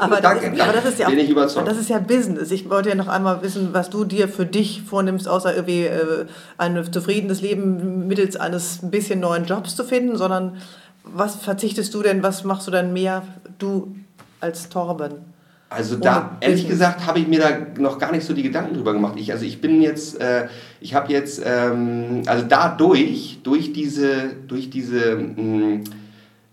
Aber 0.00 0.20
das, 0.20 0.42
ist, 0.42 0.60
aber 0.60 0.72
das 0.72 0.84
ist 0.84 0.98
ja 0.98 1.06
auch, 1.06 1.10
Bin 1.10 1.20
ich 1.20 1.30
überzeugt. 1.30 1.68
Das 1.68 1.78
ist 1.78 1.88
ja 1.88 2.00
Business. 2.00 2.50
Ich 2.50 2.68
wollte 2.68 2.88
ja 2.88 2.96
noch 2.96 3.06
einmal 3.06 3.40
wissen, 3.42 3.68
was 3.72 3.88
du 3.88 4.04
dir 4.04 4.28
für 4.28 4.44
dich 4.44 4.82
vornimmst, 4.82 5.28
außer 5.28 5.54
irgendwie 5.54 5.84
äh, 5.84 6.26
ein 6.58 6.92
zufriedenes 6.92 7.40
Leben 7.40 8.08
mittels 8.08 8.34
eines 8.34 8.82
ein 8.82 8.90
bisschen 8.90 9.20
neuen 9.20 9.44
Jobs 9.44 9.76
zu 9.76 9.84
finden, 9.84 10.16
sondern 10.16 10.56
was 11.04 11.36
verzichtest 11.36 11.94
du 11.94 12.02
denn, 12.02 12.22
was 12.22 12.42
machst 12.42 12.66
du 12.66 12.72
denn 12.72 12.92
mehr, 12.92 13.22
du 13.58 13.94
als 14.40 14.68
Torben? 14.68 15.14
Also 15.70 15.96
da, 15.96 16.38
ehrlich 16.40 16.66
gesagt, 16.66 17.06
habe 17.06 17.20
ich 17.20 17.28
mir 17.28 17.40
da 17.40 17.80
noch 17.80 17.98
gar 17.98 18.10
nicht 18.10 18.24
so 18.24 18.32
die 18.32 18.42
Gedanken 18.42 18.74
drüber 18.74 18.94
gemacht. 18.94 19.14
Ich, 19.18 19.30
also 19.32 19.44
ich 19.44 19.60
bin 19.60 19.82
jetzt, 19.82 20.18
äh, 20.18 20.48
ich 20.80 20.94
habe 20.94 21.12
jetzt, 21.12 21.42
ähm, 21.44 22.22
also 22.26 22.44
dadurch, 22.48 23.38
durch 23.42 23.74
diese, 23.74 24.30
durch 24.48 24.70
diese 24.70 25.16
mh, 25.16 25.80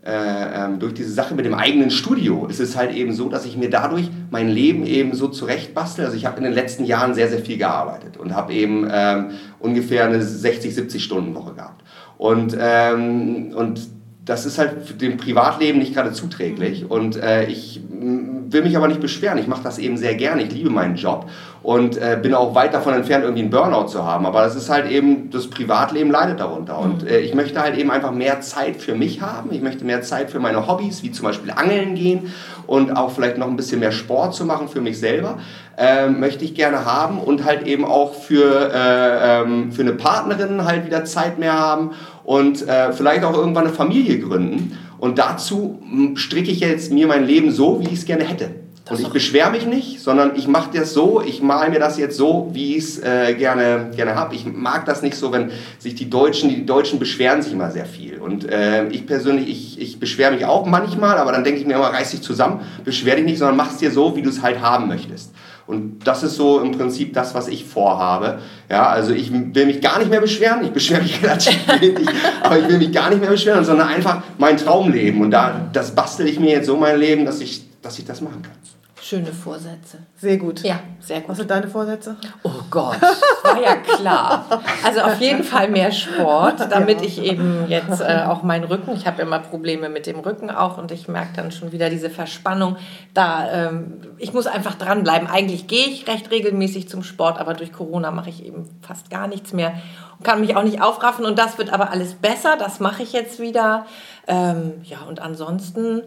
äh, 0.06 0.66
ähm, 0.66 0.80
durch 0.80 0.94
diese 0.94 1.12
Sache 1.12 1.34
mit 1.34 1.46
dem 1.46 1.56
eigenen 1.56 1.90
Studio 1.90 2.46
ist 2.46 2.60
es 2.60 2.78
halt 2.78 2.94
eben 2.94 3.12
so, 3.14 3.28
dass 3.28 3.44
ich 3.44 3.58
mir 3.58 3.72
dadurch 3.72 4.12
mein 4.30 4.50
Leben 4.50 4.86
eben 4.86 5.16
so 5.16 5.28
zurechtbastel. 5.28 6.06
Also 6.06 6.16
ich 6.16 6.28
habe 6.28 6.38
in 6.38 6.44
den 6.44 6.54
letzten 6.54 6.86
Jahren 6.86 7.16
sehr, 7.16 7.28
sehr 7.28 7.40
viel 7.40 7.58
gearbeitet 7.58 8.18
und 8.18 8.36
habe 8.36 8.54
eben 8.54 8.88
ähm, 8.92 9.32
ungefähr 9.60 10.06
eine 10.06 10.22
60, 10.22 10.76
70 10.76 11.04
Stunden 11.04 11.34
Woche 11.34 11.56
gehabt. 11.56 11.84
Und, 12.20 12.56
ähm, 12.60 13.52
und 13.56 13.82
das 14.26 14.46
ist 14.46 14.60
halt 14.60 15.02
dem 15.02 15.18
Privatleben 15.18 15.80
nicht 15.80 15.96
gerade 15.96 16.12
zuträglich. 16.12 16.90
Und 16.90 17.16
äh, 17.16 17.48
ich 17.48 17.82
will 17.90 18.62
mich 18.62 18.78
aber 18.78 18.88
nicht 18.88 19.02
beschweren. 19.02 19.40
Ich 19.40 19.48
mache 19.48 19.64
das 19.64 19.80
eben 19.80 19.98
sehr 19.98 20.14
gerne. 20.14 20.44
Ich 20.44 20.52
liebe 20.52 20.70
meinen 20.70 20.96
Job 20.96 21.30
und 21.66 21.98
äh, 21.98 22.16
bin 22.22 22.36
auch 22.36 22.54
weit 22.54 22.76
davon 22.76 22.94
entfernt, 22.94 23.24
irgendwie 23.24 23.42
einen 23.42 23.50
Burnout 23.50 23.88
zu 23.88 24.06
haben. 24.06 24.28
Aber 24.28 24.44
das 24.44 24.56
ist 24.56 24.70
halt 24.70 24.88
eben, 24.88 25.32
das 25.32 25.50
Privatleben 25.50 26.12
leidet 26.12 26.40
darunter. 26.40 26.78
Und 26.78 27.02
mhm. 27.02 27.08
äh, 27.08 27.18
ich 27.18 27.34
möchte 27.34 27.60
halt 27.60 27.76
eben 27.76 27.90
einfach 27.90 28.12
mehr 28.12 28.40
Zeit 28.42 28.76
für 28.76 28.94
mich 28.94 29.20
haben. 29.22 29.52
Ich 29.52 29.64
möchte 29.64 29.84
mehr 29.84 30.04
Zeit 30.04 30.30
für 30.30 30.40
meine 30.40 30.68
Hobbys, 30.68 31.02
wie 31.02 31.12
zum 31.12 31.26
Beispiel 31.26 31.50
Angeln 31.50 31.96
gehen 31.96 32.32
und 32.68 32.96
auch 32.96 33.10
vielleicht 33.10 33.40
noch 33.40 33.48
ein 33.48 33.56
bisschen 33.56 33.80
mehr 33.80 33.92
Sport 33.92 34.36
zu 34.36 34.46
machen 34.46 34.68
für 34.68 34.80
mich 34.80 35.00
selber. 35.00 35.40
Äh, 35.76 36.08
möchte 36.10 36.46
ich 36.46 36.54
gerne 36.54 36.86
haben 36.86 37.18
und 37.18 37.44
halt 37.46 37.66
eben 37.66 37.84
auch 37.84 38.14
für, 38.14 38.72
äh, 38.72 39.42
ähm, 39.42 39.72
für 39.72 39.82
eine 39.82 39.94
Partnerin 39.94 40.66
halt 40.66 40.86
wieder 40.86 41.04
Zeit 41.06 41.40
mehr 41.40 41.58
haben 41.58 41.94
und 42.24 42.68
äh, 42.68 42.94
vielleicht 42.94 43.24
auch 43.24 43.34
irgendwann 43.34 43.66
eine 43.66 43.74
Familie 43.74 44.20
gründen. 44.20 44.78
Und 45.00 45.18
dazu 45.18 45.82
hm, 45.90 46.16
stricke 46.16 46.52
ich 46.52 46.60
jetzt 46.60 46.92
mir 46.92 47.08
mein 47.08 47.26
Leben 47.26 47.50
so, 47.50 47.80
wie 47.80 47.86
ich 47.86 47.94
es 47.94 48.06
gerne 48.06 48.24
hätte. 48.24 48.65
Und 48.88 49.00
ich 49.00 49.10
beschwere 49.10 49.50
mich 49.50 49.66
nicht, 49.66 50.00
sondern 50.00 50.36
ich 50.36 50.48
mache 50.48 50.78
das 50.78 50.94
so, 50.94 51.20
ich 51.20 51.42
male 51.42 51.72
mir 51.72 51.80
das 51.80 51.98
jetzt 51.98 52.18
so, 52.18 52.50
wie 52.54 52.76
ich 52.76 52.84
es 52.84 53.00
äh, 53.00 53.34
gerne, 53.34 53.90
gerne 53.96 54.14
habe. 54.14 54.36
Ich 54.36 54.46
mag 54.46 54.86
das 54.86 55.02
nicht 55.02 55.16
so, 55.16 55.32
wenn 55.32 55.50
sich 55.80 55.96
die 55.96 56.08
Deutschen, 56.08 56.50
die 56.50 56.68
Deutschen 56.68 57.00
beschweren 57.00 57.42
sich 57.42 57.52
immer 57.52 57.72
sehr 57.72 57.88
viel. 57.88 58.20
Und 58.20 58.48
äh, 58.48 58.88
ich 58.90 59.08
persönlich, 59.08 59.50
ich, 59.50 59.82
ich 59.82 60.00
beschwere 60.00 60.34
mich 60.34 60.46
auch 60.46 60.68
manchmal, 60.68 61.18
aber 61.18 61.32
dann 61.32 61.44
denke 61.44 61.60
ich 61.60 61.66
mir 61.66 61.74
immer, 61.74 61.88
reiß 61.88 62.12
dich 62.12 62.22
zusammen, 62.22 62.60
beschwer 62.84 63.16
dich 63.16 63.26
nicht, 63.26 63.40
sondern 63.40 63.58
mach 63.58 63.72
es 63.72 63.78
dir 63.78 63.90
so, 63.90 64.16
wie 64.16 64.22
du 64.22 64.30
es 64.30 64.44
halt 64.44 64.62
haben 64.62 64.88
möchtest. 64.88 65.32
Und 65.68 66.06
das 66.06 66.22
ist 66.22 66.36
so 66.36 66.60
im 66.60 66.78
Prinzip 66.78 67.14
das, 67.14 67.34
was 67.34 67.48
ich 67.48 67.66
vorhabe. 67.66 68.38
Ja, 68.70 68.88
also 68.88 69.14
ich 69.14 69.32
will 69.34 69.66
mich 69.66 69.82
gar 69.82 69.98
nicht 69.98 70.12
mehr 70.12 70.22
beschweren. 70.22 70.64
Ich 70.64 70.70
beschwere 70.70 71.02
mich 71.02 71.20
relativ 71.24 71.58
wenig, 71.80 72.08
aber 72.44 72.60
ich 72.60 72.68
will 72.68 72.78
mich 72.78 72.92
gar 72.92 73.10
nicht 73.10 73.20
mehr 73.20 73.32
beschweren, 73.32 73.66
sondern 73.66 73.88
einfach 73.88 74.22
mein 74.38 74.58
Traum 74.58 74.92
leben. 74.92 75.22
Und 75.22 75.32
da, 75.32 75.70
das 75.74 75.96
bastel 75.96 76.28
ich 76.28 76.40
mir 76.40 76.52
jetzt 76.52 76.68
so 76.68 76.78
mein 76.78 77.00
Leben, 77.00 77.26
dass 77.26 77.42
ich, 77.42 77.65
dass 77.86 78.00
ich 78.00 78.06
das 78.06 78.22
machen 78.22 78.42
kann. 78.42 78.54
Schöne 79.02 79.32
Vorsätze. 79.32 80.00
Sehr 80.16 80.38
gut. 80.38 80.64
Ja, 80.64 80.80
sehr 81.00 81.20
gut. 81.20 81.30
Was 81.30 81.38
sind 81.38 81.52
deine 81.52 81.68
Vorsätze? 81.68 82.16
Oh 82.44 82.50
Gott, 82.72 83.00
war 83.44 83.62
ja 83.62 83.76
klar. 83.76 84.64
Also 84.84 85.02
auf 85.02 85.22
jeden 85.22 85.44
Fall 85.44 85.70
mehr 85.70 85.92
Sport, 85.92 86.72
damit 86.72 87.02
ja. 87.02 87.08
ich 87.08 87.22
eben 87.22 87.66
jetzt 87.68 88.02
äh, 88.02 88.24
auch 88.26 88.42
meinen 88.42 88.64
Rücken, 88.64 88.96
ich 88.96 89.06
habe 89.06 89.22
immer 89.22 89.40
Probleme 89.40 89.90
mit 89.90 90.08
dem 90.08 90.20
Rücken 90.20 90.50
auch 90.50 90.80
und 90.80 90.92
ich 90.92 91.08
merke 91.08 91.34
dann 91.36 91.52
schon 91.52 91.72
wieder 91.72 91.92
diese 91.92 92.10
Verspannung. 92.10 92.78
Da, 93.14 93.68
ähm, 93.68 94.02
ich 94.18 94.34
muss 94.34 94.48
einfach 94.48 94.74
dranbleiben. 94.74 95.28
Eigentlich 95.28 95.68
gehe 95.68 95.86
ich 95.86 96.08
recht 96.08 96.32
regelmäßig 96.32 96.90
zum 96.90 97.04
Sport, 97.04 97.38
aber 97.38 97.54
durch 97.54 97.74
Corona 97.74 98.10
mache 98.10 98.30
ich 98.30 98.44
eben 98.44 98.70
fast 98.82 99.12
gar 99.12 99.28
nichts 99.28 99.54
mehr 99.54 99.74
und 100.18 100.26
kann 100.26 100.40
mich 100.42 100.56
auch 100.56 100.64
nicht 100.64 100.82
aufraffen 100.82 101.26
und 101.26 101.38
das 101.38 101.58
wird 101.58 101.72
aber 101.72 101.92
alles 101.92 102.16
besser. 102.16 102.56
Das 102.58 102.80
mache 102.80 103.04
ich 103.04 103.14
jetzt 103.14 103.40
wieder. 103.40 103.86
Ähm, 104.28 104.82
ja, 104.84 105.02
und 105.08 105.20
ansonsten 105.20 106.02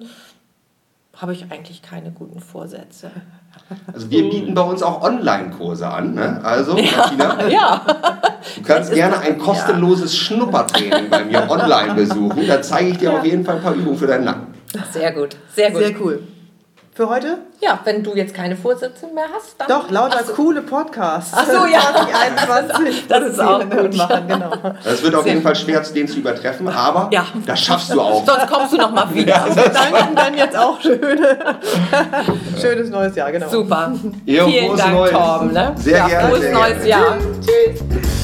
habe 1.21 1.33
ich 1.33 1.51
eigentlich 1.51 1.83
keine 1.83 2.13
guten 2.13 2.41
Vorsätze. 2.41 3.11
Also 3.93 4.09
wir 4.11 4.31
bieten 4.31 4.55
bei 4.55 4.63
uns 4.63 4.83
auch 4.83 5.03
Online-Kurse 5.03 5.89
an. 5.89 6.15
Ne? 6.15 6.41
Also, 6.45 6.79
ja, 6.79 6.97
Martina, 6.97 7.49
ja. 7.49 7.85
du 8.57 8.63
kannst 8.63 8.95
gerne 8.95 9.19
ein 9.19 9.39
kostenloses 9.39 10.13
ja. 10.13 10.25
Schnuppertraining 10.25 11.11
bei 11.11 11.25
mir 11.25 11.51
online 11.51 11.95
besuchen. 11.95 12.47
Da 12.47 12.63
zeige 12.63 12.91
ich 12.91 12.99
dir 12.99 13.11
ja. 13.11 13.19
auf 13.19 13.25
jeden 13.25 13.45
Fall 13.45 13.57
ein 13.57 13.63
paar 13.63 13.75
Übungen 13.75 13.99
für 13.99 14.07
deinen 14.07 14.25
Nacken. 14.25 14.55
Sehr 14.93 15.13
gut, 15.13 15.37
sehr 15.55 15.71
gut. 15.73 15.83
Sehr 15.83 16.01
cool. 16.01 16.23
Für 16.99 17.09
heute? 17.09 17.39
Ja, 17.61 17.79
wenn 17.85 18.03
du 18.03 18.17
jetzt 18.17 18.35
keine 18.35 18.57
Vorsätze 18.57 19.07
mehr 19.15 19.27
hast, 19.33 19.55
dann. 19.57 19.69
Doch, 19.69 19.89
lauter 19.89 20.25
so. 20.25 20.33
coole 20.33 20.63
Podcasts. 20.63 21.33
Ach 21.33 21.47
so, 21.47 21.65
ja. 21.65 21.79
2021. 21.95 23.05
Das 23.09 23.25
ist 23.25 23.41
auch 23.41 23.61
gut. 23.61 23.95
Machen, 23.95 24.27
genau. 24.27 24.51
Das 24.83 25.01
wird 25.01 25.15
auf 25.15 25.25
jeden 25.25 25.41
Fall 25.41 25.55
schwer, 25.55 25.81
den 25.81 26.09
zu 26.09 26.19
übertreffen, 26.19 26.67
aber 26.67 27.09
ja. 27.13 27.25
das 27.47 27.61
schaffst 27.61 27.93
du 27.93 28.01
auch. 28.01 28.27
Sonst 28.27 28.49
kommst 28.49 28.73
du 28.73 28.79
noch 28.79 28.91
mal 28.91 29.15
wieder. 29.15 29.29
Ja, 29.29 29.55
wir 29.55 29.69
danken 29.69 30.17
dann 30.17 30.37
jetzt 30.37 30.57
auch 30.57 30.81
schöne, 30.81 31.39
schönes 32.61 32.91
neues 32.91 33.15
Jahr, 33.15 33.31
genau. 33.31 33.49
Super. 33.49 33.93
Jo, 34.27 34.47
Vielen 34.47 34.77
Dank, 34.77 34.95
Neues. 34.95 35.13
Torben. 35.13 35.53
Ne? 35.53 35.75
Sehr 35.77 35.99
ja, 35.99 36.09
gerne. 36.09 36.29
Frohes 36.29 36.41
sehr 36.41 36.53
neues 36.53 36.85
gerne. 36.85 36.89
Jahr. 36.89 37.19
Tschüss. 37.41 37.79
Tschüss. 37.79 38.18